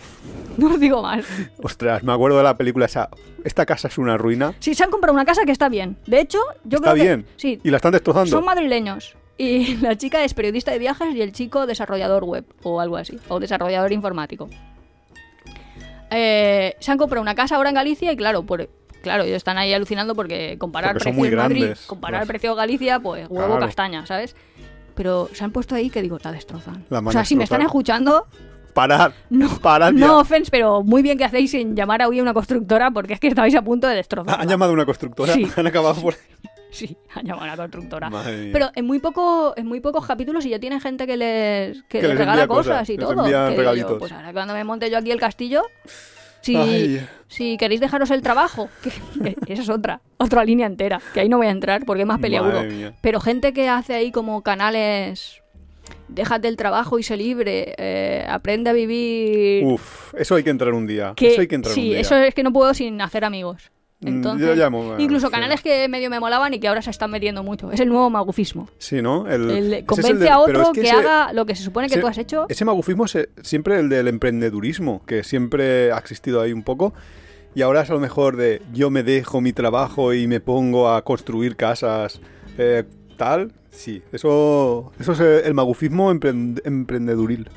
[0.57, 1.25] No os digo más.
[1.63, 3.09] Ostras, me acuerdo de la película esa.
[3.43, 4.53] Esta casa es una ruina.
[4.59, 5.97] Si se han comprado una casa que está bien.
[6.05, 7.23] De hecho, yo Está creo bien.
[7.23, 8.29] que sí, Y la están destrozando.
[8.29, 9.15] son madrileños.
[9.37, 13.17] Y la chica es periodista de viajes y el chico desarrollador web o algo así,
[13.29, 14.49] o desarrollador informático.
[16.09, 18.69] Eh, se han comprado una casa ahora en Galicia y claro, por,
[19.01, 21.85] claro, ellos están ahí alucinando porque comparar Porque son precio muy en Madrid, grandes.
[21.87, 23.65] comparar Pues- precio Galicia, pues huevo Claro.
[23.65, 24.35] castaña, ¿sabes?
[24.93, 26.85] Pero se han puesto ahí que digo, la destrozan.
[26.89, 28.27] La o sea, si me están escuchando,
[28.73, 29.11] Parad.
[29.29, 30.07] no, Parad ya.
[30.07, 33.13] no offense, pero muy bien que hacéis en llamar a hoy a una constructora porque
[33.13, 34.39] es que estabais a punto de destrozar.
[34.39, 35.33] Han llamado a una constructora.
[35.33, 35.47] Sí.
[35.55, 36.15] Han acabado por.
[36.73, 38.09] Sí, han llamado a una constructora.
[38.53, 41.99] Pero en muy poco, en muy pocos capítulos y ya tiene gente que les, que
[41.99, 43.25] Que les les regala cosas, cosas, y les todo.
[43.25, 43.91] envían regalitos.
[43.91, 45.63] yo, pues ahora cuando me monte yo aquí el castillo,
[46.39, 48.69] si, si queréis dejaros el trabajo,
[49.45, 52.07] que, esa es otra, otra línea entera, que ahí no voy a entrar porque es
[52.07, 52.95] más mía.
[53.01, 55.40] Pero gente que hace ahí como canales,
[56.11, 59.63] déjate el trabajo y sé libre, eh, aprende a vivir.
[59.65, 61.13] Uf, eso hay que entrar un día.
[61.15, 61.99] que- eso hay que entrar sí, un día.
[62.01, 63.71] eso es que no puedo sin hacer amigos.
[64.03, 65.31] Mm, Entonces, yo llamo, incluso sí.
[65.31, 67.71] canales que medio me molaban y que ahora se están metiendo mucho.
[67.71, 68.67] Es el nuevo magufismo.
[68.79, 69.27] Sí, ¿no?
[69.27, 71.87] El, El- convence el de- a otro es que, ese- haga lo que se supone
[71.87, 72.47] que ese- tú has hecho.
[72.49, 76.93] Ese magufismo es eh, siempre el del emprendedurismo, que siempre ha existido ahí un poco.
[77.53, 80.89] Y ahora es a lo mejor de yo me dejo mi trabajo y me pongo
[80.89, 82.21] a construir casas,
[82.57, 82.85] eh,
[83.17, 83.51] tal.
[83.71, 87.49] Sí, eso, eso es eh, el magufismo empren- emprendeduril.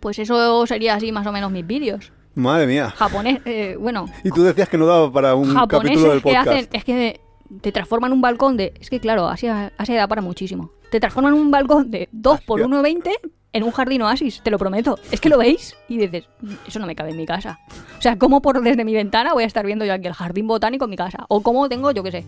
[0.00, 2.12] Pues eso sería así más o menos mis vídeos.
[2.34, 2.90] Madre mía.
[2.90, 6.48] Japonés, eh, bueno, Y tú decías que no daba para un capítulo del que podcast.
[6.48, 7.20] hacen, es que
[7.60, 10.70] te transforman un balcón de, es que claro, Asia, Asia da para muchísimo.
[10.90, 12.68] Te transforman un balcón de 2 por Asia.
[12.72, 13.10] 1,20
[13.52, 14.96] en un jardín oasis, te lo prometo.
[15.10, 16.24] Es que lo veis y dices,
[16.68, 17.58] eso no me cabe en mi casa.
[17.98, 20.46] O sea, ¿cómo por desde mi ventana voy a estar viendo yo aquí el jardín
[20.46, 21.26] botánico en mi casa?
[21.28, 22.24] O cómo tengo, yo qué sé,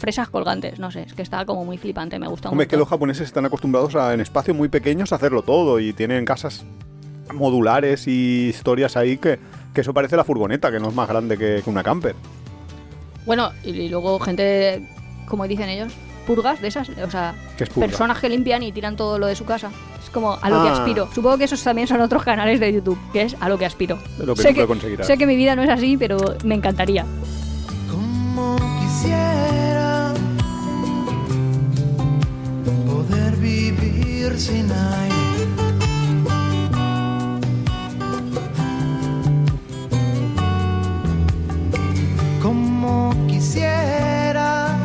[0.00, 2.70] fresas colgantes, no sé, es que está como muy flipante, me gusta Hombre, es mucho.
[2.70, 6.24] que los japoneses están acostumbrados a en espacios muy pequeños a hacerlo todo y tienen
[6.24, 6.64] casas
[7.32, 9.38] modulares y historias ahí que,
[9.72, 12.16] que eso parece la furgoneta, que no es más grande que, que una camper.
[13.26, 14.88] Bueno, y, y luego gente,
[15.28, 15.92] como dicen ellos,
[16.26, 19.36] purgas de esas, o sea, ¿Qué es personas que limpian y tiran todo lo de
[19.36, 19.70] su casa.
[20.02, 20.72] Es como a lo que Ah.
[20.72, 21.08] aspiro.
[21.14, 23.98] Supongo que esos también son otros canales de YouTube, que es a lo que aspiro.
[24.18, 27.04] Lo que sé, que, sé que mi vida no es así, pero me encantaría.
[27.90, 28.56] Como
[33.40, 35.46] vivir sin aire.
[42.42, 44.76] Como quisiera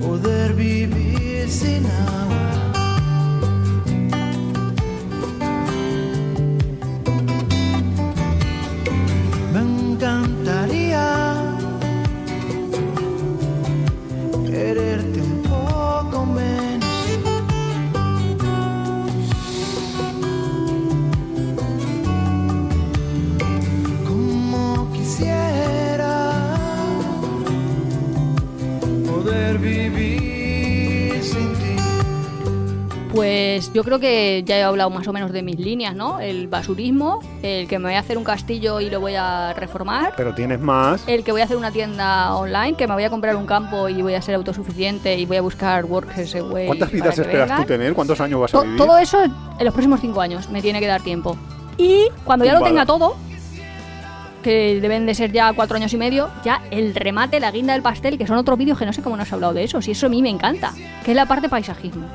[0.00, 2.31] poder vivir sin agua.
[33.12, 36.18] Pues yo creo que ya he hablado más o menos de mis líneas, ¿no?
[36.18, 40.14] El basurismo, el que me voy a hacer un castillo y lo voy a reformar.
[40.16, 41.04] Pero tienes más.
[41.06, 43.88] El que voy a hacer una tienda online, que me voy a comprar un campo
[43.90, 46.66] y voy a ser autosuficiente y voy a buscar WorkSWay.
[46.66, 47.92] ¿Cuántas para vidas que esperas tú tener?
[47.92, 48.78] ¿Cuántos años vas a vivir?
[48.78, 51.36] todo eso en los próximos cinco años me tiene que dar tiempo.
[51.76, 53.14] Y cuando ya lo tenga todo,
[54.42, 57.82] que deben de ser ya cuatro años y medio, ya el remate, la guinda del
[57.82, 59.92] pastel, que son otros vídeos que no sé cómo nos ha hablado de eso, si
[59.92, 60.72] eso a mí me encanta,
[61.04, 62.06] que es la parte paisajismo.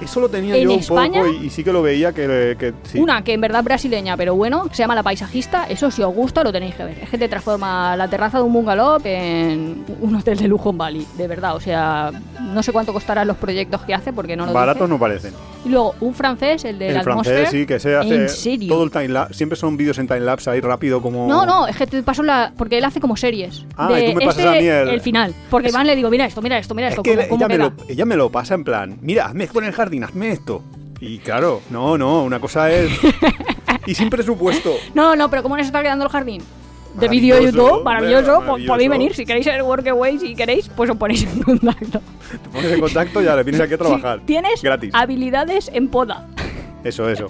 [0.00, 2.56] Eso lo tenía En yo un España- poco y, y sí que lo veía que,
[2.58, 2.98] que sí.
[2.98, 5.66] Una que en verdad es brasileña, pero bueno, que se llama La Paisajista.
[5.68, 6.98] Eso, si os gusta, lo tenéis que ver.
[7.02, 10.78] Es que te transforma la terraza de un bungalow en un hotel de lujo en
[10.78, 11.54] Bali, de verdad.
[11.56, 14.98] O sea, no sé cuánto costarán los proyectos que hace porque no lo Baratos no
[14.98, 15.32] parecen.
[15.64, 18.26] Y luego un francés, el de el francés sí, que se hace
[18.66, 19.34] todo el timelapse.
[19.34, 21.28] Siempre son vídeos en timelapse ahí rápido como...
[21.28, 22.52] No, no, es que te paso la.
[22.56, 23.64] Porque él hace como series.
[23.76, 25.34] Ah, de y tú me pasas este, a mí el- final.
[25.50, 27.02] Porque Iván le digo, mira esto, mira esto, mira Es esto.
[27.02, 29.64] que ¿cómo- ella, cómo me lo, ella me lo pasa en plan, mira, hazme en
[29.64, 29.72] el
[30.04, 30.62] hazme esto.
[31.00, 32.90] Y claro, no, no, una cosa es...
[33.86, 34.74] y sin presupuesto.
[34.94, 36.42] No, no, pero ¿cómo nos está quedando el jardín?
[36.94, 38.40] De vídeo de YouTube, maravilloso.
[38.40, 38.72] maravilloso.
[38.72, 42.00] Podéis venir, si queréis el Workaway, si queréis, pues os ponéis en contacto.
[42.30, 44.18] Te pones en contacto y ya le vienes aquí a trabajar.
[44.18, 44.90] Si tienes Gratis.
[44.92, 46.26] habilidades en poda.
[46.82, 47.28] Eso, eso.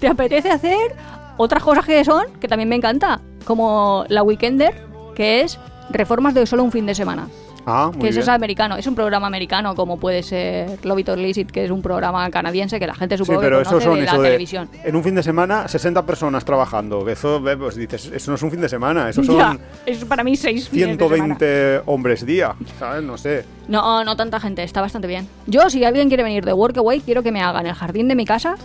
[0.00, 0.94] ¿Te apetece hacer
[1.36, 3.20] otras cosas que son, que también me encanta?
[3.44, 4.74] Como la Weekender,
[5.14, 5.58] que es
[5.90, 7.28] reformas de solo un fin de semana.
[7.70, 8.22] Ah, muy que eso bien.
[8.22, 11.64] es americano, es un programa americano como puede ser Love It or Lease It, que
[11.64, 14.04] es un programa canadiense que la gente Sí, supongo pero que eso conoce son de
[14.06, 14.68] la eso de televisión.
[14.82, 17.06] en un fin de semana 60 personas trabajando.
[17.08, 20.24] Eso, pues dices, eso no es un fin de semana, eso son Ya, es para
[20.24, 21.36] mí seis fines de semana.
[21.36, 23.02] 120 hombres día, ¿sabes?
[23.02, 23.44] No sé.
[23.68, 25.28] No, no tanta gente, está bastante bien.
[25.46, 28.14] Yo, si alguien quiere venir de Workaway, quiero que me haga en el jardín de
[28.14, 28.56] mi casa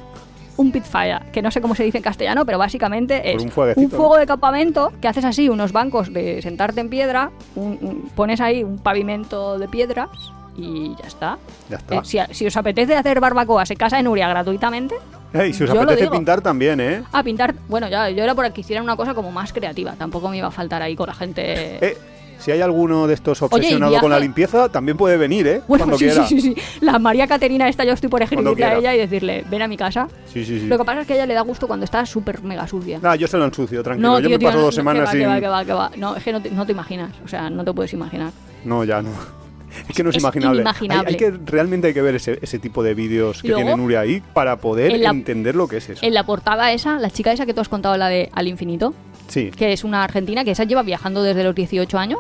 [0.58, 3.42] un pitfire, que no sé cómo se dice en castellano, pero básicamente es
[3.76, 8.10] un fuego de campamento que haces así, unos bancos de sentarte en piedra, un- un-
[8.16, 10.10] pones ahí un pavimento de piedras
[10.56, 11.38] y ya está.
[11.70, 11.96] Ya está.
[11.96, 14.96] Eh, si, si os apetece hacer barbacoa, se casa en Nuria gratuitamente.
[15.34, 17.02] Ey, si os yo apetece pintar también, ¿eh?
[17.12, 20.30] A pintar, bueno, ya, yo era por que hicieran una cosa como más creativa, tampoco
[20.30, 21.42] me iba a faltar ahí con la gente.
[21.84, 21.98] Eh,
[22.40, 25.62] Si hay alguno de estos Oye, ¿y obsesionado con la limpieza, también puede venir, ¿eh?
[25.68, 26.26] Bueno, Cuando sí, quiera.
[26.28, 26.62] sí, sí, sí.
[26.82, 29.78] La María Caterina esta yo estoy por escribirle a ella y decirle, ven a mi
[29.78, 30.08] casa.
[30.26, 30.68] Sí, sí, sí.
[30.68, 33.00] Lo que pasa es que a ella le da gusto cuando está súper mega sucia.
[33.04, 34.10] Ah, yo se lo ensucio, tranquilo.
[34.10, 35.28] No, yo tío, me paso dos no, semanas que sin...
[35.30, 35.98] va, que va, que va, que va.
[35.98, 37.12] No, es que no te, no te imaginas.
[37.24, 38.32] O sea, no te puedes imaginar.
[38.66, 39.10] No, ya no.
[39.90, 40.62] Es que no es, Es imaginable.
[40.62, 41.08] inimaginable.
[41.10, 43.76] Hay, hay que, realmente hay que ver ese, ese tipo de vídeos que luego, tiene
[43.76, 46.06] Nuria ahí para poder la- entender lo que es eso.
[46.06, 48.94] En la portada esa, la chica esa que tú has contado, la de Al Infinito,
[49.34, 49.52] Sí.
[49.52, 52.20] que es una argentina que esa lleva viajando desde los 18 años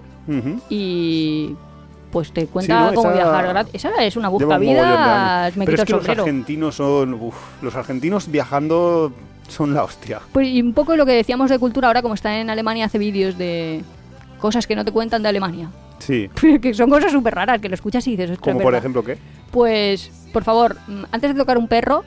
[0.69, 1.55] y
[2.11, 2.93] pues te cuenta Sí, ¿no?
[2.95, 3.73] cómo Esa- viajar gratis.
[3.75, 4.61] Esa es una Lleva un
[5.55, 7.13] me Pero quito es que el los argentinos son...
[7.15, 9.11] uf, los argentinos viajando
[9.47, 10.19] son la hostia.
[10.31, 12.97] Pues y un poco lo que decíamos de cultura ahora, como está en Alemania, hace
[12.99, 13.81] vídeos de
[14.39, 15.69] cosas que no te cuentan de Alemania.
[15.99, 16.29] Sí.
[16.61, 18.79] que son cosas súper raras, que lo escuchas y dices, "Ostras, Como por verdad".
[18.79, 19.17] ejemplo, ¿qué?
[19.51, 20.77] Pues, por favor,
[21.11, 22.03] antes de tocar un perro,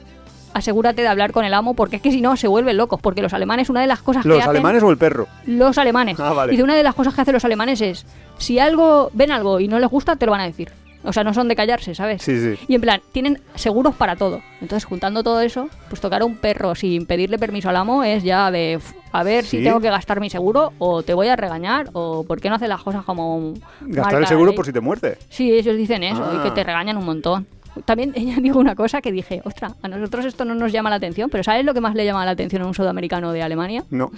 [0.57, 3.01] asegúrate de hablar con el amo, porque es que si no se vuelven locos.
[3.01, 4.51] Porque los alemanes, una de las cosas que ¿Los hacen.
[4.51, 5.27] alemanes o el perro?
[5.47, 6.19] Los alemanes.
[6.21, 6.53] Ah, vale.
[6.53, 8.07] Dice, una de las cosas que hacen los alemanes es:
[8.39, 10.71] si algo, ven algo y no les gusta, te lo van a decir.
[11.05, 12.21] O sea, no son de callarse, ¿sabes?
[12.23, 12.59] Sí, sí.
[12.67, 14.41] Y en plan, tienen seguros para todo.
[14.61, 18.25] Entonces, juntando todo eso, pues tocar a un perro sin pedirle permiso al amo es
[18.25, 21.37] ya de, "Uf, a ver si tengo que gastar mi seguro o te voy a
[21.37, 23.55] regañar o por qué no hace las cosas como...
[23.83, 24.57] Gastar el seguro ley".
[24.57, 25.17] por si te muerde.
[25.29, 26.55] Sí, ellos dicen eso y que Ah.
[26.55, 27.47] te regañan un montón.
[27.85, 30.97] También ella dijo una cosa que dije, ostras, a nosotros esto no nos llama la
[30.97, 33.85] atención, pero ¿sabes lo que más le llama la atención a un sudamericano de Alemania?
[33.91, 34.11] No.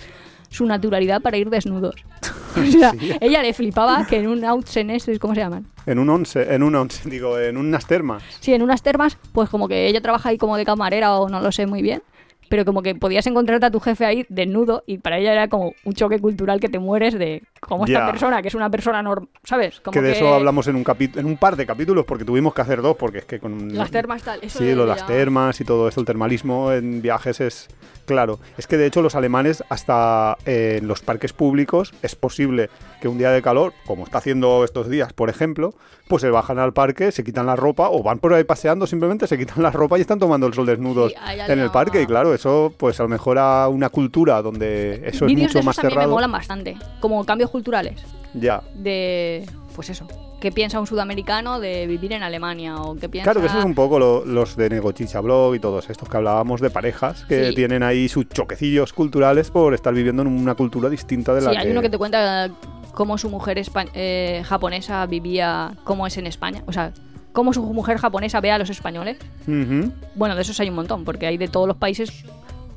[0.51, 1.97] Su naturalidad para ir desnudos.
[2.59, 5.67] O sea, ella le flipaba que en un Outsenes, ¿cómo se llaman?
[5.87, 8.23] En un once, en un once, digo, en unas termas.
[8.41, 11.41] Sí, en unas termas, pues como que ella trabaja ahí como de camarera o no
[11.41, 12.03] lo sé muy bien.
[12.49, 15.75] Pero como que podías encontrarte a tu jefe ahí desnudo y para ella era como
[15.85, 18.11] un choque cultural que te mueres de cómo esta Ya.
[18.11, 19.81] persona, que es una persona normal, ¿sabes?
[19.81, 20.85] Como que de eso hablamos en un
[21.17, 23.91] en un par de capítulos porque tuvimos que hacer dos porque es que con Las
[23.91, 27.41] termas tal, eso sí lo de las termas y todo esto el termalismo en viajes
[27.41, 27.69] es
[28.07, 28.39] claro.
[28.57, 33.09] Es que de hecho los alemanes hasta eh, en los parques públicos es posible que
[33.09, 35.75] un día de calor como está haciendo estos días por ejemplo
[36.09, 39.27] pues se bajan al parque se quitan la ropa o van por ahí paseando simplemente
[39.27, 42.01] se quitan la ropa y están tomando el sol desnudos Sí, en el parque.
[42.03, 45.43] Y claro eso pues a lo mejor a una cultura donde eso es Vídeos de
[45.43, 46.11] mucho esos más me cerrado.
[46.11, 48.03] molan bastante, como culturales
[48.35, 49.45] ya de,
[49.75, 50.07] pues eso,
[50.41, 53.25] qué piensa un sudamericano de vivir en Alemania o qué piensa...
[53.33, 56.17] Claro que eso es un poco lo- los de Negochicha Blog y todos estos que
[56.17, 57.55] hablábamos de parejas que Sí.
[57.55, 61.57] tienen ahí sus choquecillos culturales por estar viviendo en una cultura distinta de la Sí,
[61.57, 61.63] que...
[61.63, 62.51] hay uno que te cuenta
[62.93, 63.61] cómo su mujer
[63.95, 66.93] eh, japonesa vivía, cómo es en España, o sea,
[67.33, 69.19] cómo su mujer japonesa ve a los españoles.
[69.47, 69.93] Ujú.
[70.17, 72.25] Bueno, de esos hay un montón, porque hay de todos los países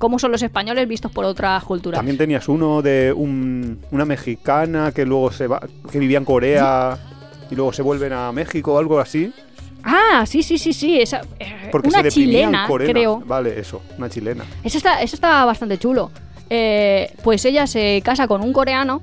[0.02, 2.00] cómo son los españoles vistos por otras culturas.
[2.00, 6.98] También tenías uno de un- una mexicana que luego se va, que vivía en Corea
[7.50, 9.32] y luego se vuelven a México o algo así.
[9.84, 12.94] Ah, sí, sí, sí, sí, esa, eh, Porque una se chilena, coreana.
[12.94, 13.24] creo.
[13.26, 14.44] Vale, eso, una chilena.
[14.64, 16.12] Eso está, eso está bastante chulo.
[16.50, 19.02] Eh, pues ella se casa con un coreano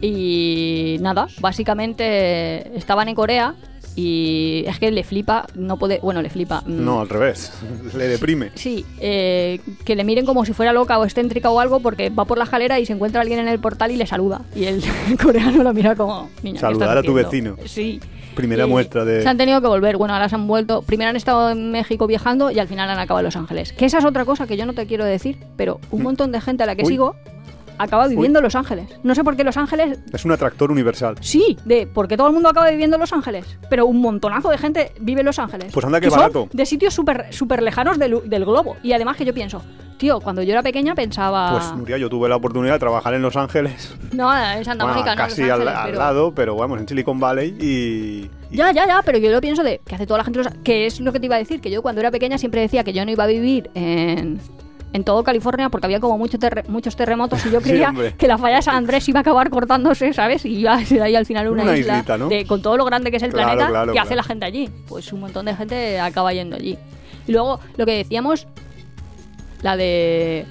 [0.00, 3.54] y nada, básicamente estaban en Corea
[3.96, 6.62] Y es que le flipa, no puede, bueno, le flipa.
[6.66, 7.52] mm, No, al revés.
[7.96, 8.50] Le deprime.
[8.54, 12.24] Sí, eh, que le miren como si fuera loca o excéntrica o algo porque va
[12.24, 14.42] por la escalera y se encuentra alguien en el portal y le saluda.
[14.54, 14.82] Y el
[15.22, 17.56] coreano lo mira como, niña, ¿qué Saludar a tu haciendo?".
[17.56, 17.68] vecino.
[17.68, 18.00] Sí.
[18.34, 19.96] Primera Y muestra de- Se han tenido que volver.
[19.96, 20.82] Bueno, ahora se han vuelto.
[20.82, 23.72] Primero han estado en México viajando y al final han acabado en Los Ángeles.
[23.72, 26.40] Que esa es otra cosa que yo no te quiero decir, pero un montón de
[26.40, 26.86] gente a la que Mm.
[26.86, 26.92] Uy.
[26.92, 27.16] sigo
[27.82, 28.86] acaba viviendo en Los Ángeles.
[29.02, 31.16] No sé por qué Los Ángeles Es un atractor universal.
[31.20, 34.58] Sí, de porque todo el mundo acaba viviendo en Los Ángeles, pero un montonazo de
[34.58, 35.72] gente vive en Los Ángeles.
[35.72, 36.48] Pues anda que barato.
[36.52, 38.76] De sitios súper súper lejanos del, del globo.
[38.82, 39.62] Y además que yo pienso,
[39.98, 41.52] tío, cuando yo era pequeña pensaba...
[41.52, 43.94] Pues Nuria, yo tuve la oportunidad de trabajar en Los Ángeles.
[44.12, 46.80] no, en Santa Bueno, Mónica, no, casi Los al, Ángeles, al pero- lado, pero vamos,
[46.80, 48.30] en Silicon Valley y...
[48.54, 50.40] Ya, ya, ya, pero yo lo pienso de que hace toda la gente...
[50.40, 52.36] en Los- Que es lo que te iba a decir, que yo cuando era pequeña
[52.38, 54.40] siempre decía que yo no iba a vivir en...
[54.92, 58.38] En todo California, porque había como mucho terre- muchos terremotos y yo creía que la
[58.38, 60.44] falla de San Andrés iba a acabar cortándose, ¿sabes?
[60.44, 62.28] Y iba a ser ahí al final una, Una isla islita, ¿no?
[62.28, 64.16] de- con todo lo grande que es el Claro, planeta, claro, ¿qué hace claro.
[64.16, 64.68] la gente allí?
[64.88, 66.76] Pues un montón de gente acaba yendo allí.
[67.28, 68.46] Y luego, lo que decíamos,
[69.62, 70.44] la de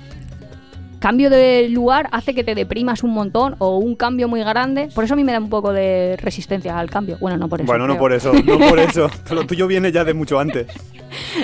[1.00, 4.90] cambio de lugar hace que te deprimas un montón o un cambio muy grande.
[4.94, 7.18] Por eso a mí me da un poco de resistencia al cambio.
[7.20, 7.68] Bueno, no por eso.
[7.68, 8.00] Bueno, no creo.
[8.00, 9.10] por eso, no por eso.
[9.34, 10.68] Lo tuyo viene ya de mucho antes.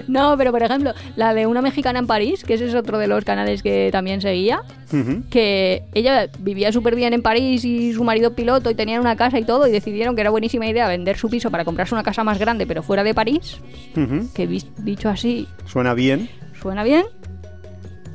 [0.07, 3.07] No, pero por ejemplo, la de una mexicana en París, que ese es otro de
[3.07, 4.61] los canales que también seguía,
[4.93, 5.23] Ujú.
[5.31, 9.39] que ella vivía súper bien en París y su marido piloto y tenían una casa
[9.39, 12.23] y todo y decidieron que era buenísima idea vender su piso para comprarse una casa
[12.23, 13.57] más grande pero fuera de París,
[13.97, 14.27] Ujú.
[14.35, 16.29] que vis- dicho así Suena bien.
[16.61, 17.05] suena bien,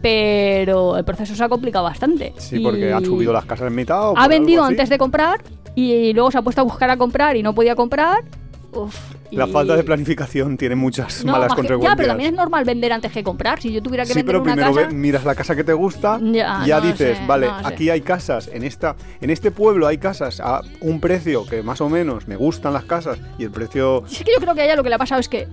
[0.02, 2.32] pero el proceso se ha complicado bastante.
[2.38, 4.10] Sí, porque han subido las casas en mitad.
[4.10, 5.42] o Ha vendido antes de comprar
[5.74, 8.24] y luego se ha puesto a buscar a comprar y no podía comprar.
[8.72, 8.96] Uf,
[9.32, 11.90] La y- falta de planificación tiene muchas No, malas que- consecuencias.
[11.92, 13.60] Ya, pero también es normal vender antes que comprar.
[13.60, 14.86] Si yo tuviera que Sí, vender pero una primero casa...
[14.86, 17.66] ve- miras la casa que te gusta, Ya, ya no dices, sé, vale, no sé.
[17.66, 21.80] aquí hay casas, en esta, en este pueblo hay casas a un precio que más
[21.80, 24.60] o menos me gustan las casas y el precio Sí, Es que yo creo que
[24.60, 25.48] a ella lo que le ha pasado es que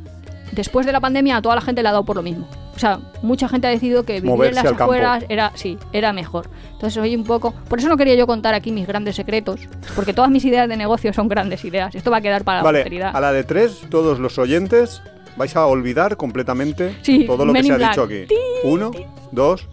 [0.51, 2.47] después de la pandemia a toda la gente le ha dado por lo mismo.
[2.78, 4.84] O sea, mucha gente ha decidido que vivir Moverse en las campo.
[4.84, 6.47] afueras era, sí, era mejor.
[6.73, 7.51] Entonces oye un poco...
[7.67, 9.61] Por eso no quería yo contar aquí mis grandes secretos,
[9.95, 11.95] porque todas mis ideas de negocio son grandes ideas.
[11.95, 13.15] Esto va a quedar para la posteridad.
[13.15, 15.01] a la de tres, todos los oyentes
[15.38, 18.28] vais a olvidar completamente Sí, todo lo que se ha dicho aquí.
[18.63, 18.91] Uno,
[19.32, 19.67] dos,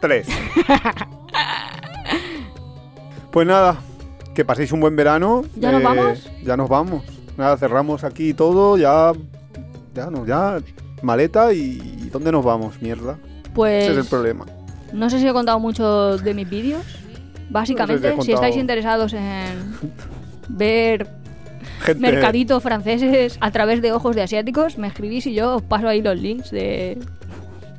[0.00, 0.28] tres.
[3.32, 3.80] pues nada,
[4.36, 5.42] que paséis un buen verano.
[5.46, 6.30] Eh, ¿Ya nos vamos?
[6.44, 7.04] Ya nos vamos.
[7.36, 9.12] Nada, cerramos aquí todo, ya.
[9.94, 10.58] Ya, no, ya.
[11.02, 11.95] Maleta y.
[12.16, 12.80] ¿Dónde nos vamos?
[12.80, 13.18] Mierda.
[13.54, 14.44] Pues Ese es el problema.
[14.92, 16.82] no sé si he contado mucho de mis vídeos.
[17.50, 19.74] Básicamente, No sé si estáis interesados en
[20.48, 21.06] ver
[21.80, 22.00] Gente.
[22.00, 26.00] mercaditos franceses a través de ojos de asiáticos, me escribís y yo os paso ahí
[26.02, 26.98] los links de,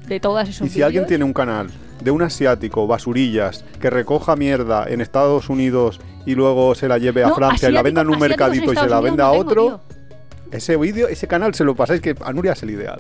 [0.08, 1.68] de todas esos Y si alguien tiene un canal
[2.04, 7.24] de un asiático, basurillas, que recoja mierda en Estados Unidos y luego se la lleve
[7.24, 9.32] a No, Francia y la venda en un mercadito y se la en venda a
[9.32, 9.82] otro,
[10.52, 13.00] ese vídeo, ese canal se lo pasáis que a Nuria es el ideal.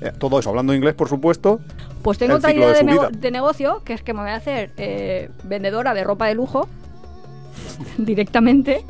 [0.00, 1.60] Eh, todo eso hablando inglés, por supuesto.
[2.02, 3.18] Pues tengo otra idea de de, su nego- vida.
[3.20, 6.68] de negocio, que es que me voy a hacer eh, vendedora de ropa de lujo
[7.98, 8.84] directamente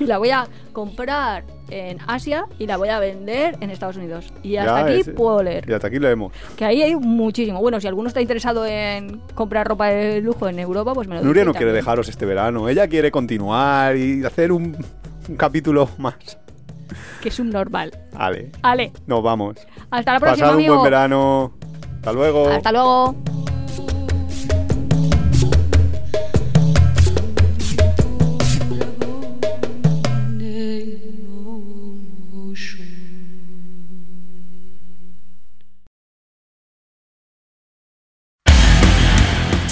[0.00, 4.32] y la voy a comprar en Asia y la voy a vender en Estados Unidos.
[4.42, 5.68] Y hasta Ya, aquí ese- puedo leer.
[5.68, 6.32] Y hasta aquí leemos.
[6.56, 7.60] Que ahí hay muchísimo.
[7.60, 11.22] Bueno, si alguno está interesado en comprar ropa de lujo en Europa, pues me lo
[11.22, 12.68] Nuria no quiere dejaros este verano.
[12.68, 14.76] Ella quiere continuar y hacer un,
[15.28, 16.14] un capítulo más.
[17.22, 17.92] Que es un normal.
[18.12, 19.56] Vale, Ale, nos vamos.
[19.90, 20.74] hasta la próxima, Pasad un amigo.
[20.74, 21.52] buen verano.
[21.96, 22.48] Hasta luego.
[22.48, 23.14] Hasta luego.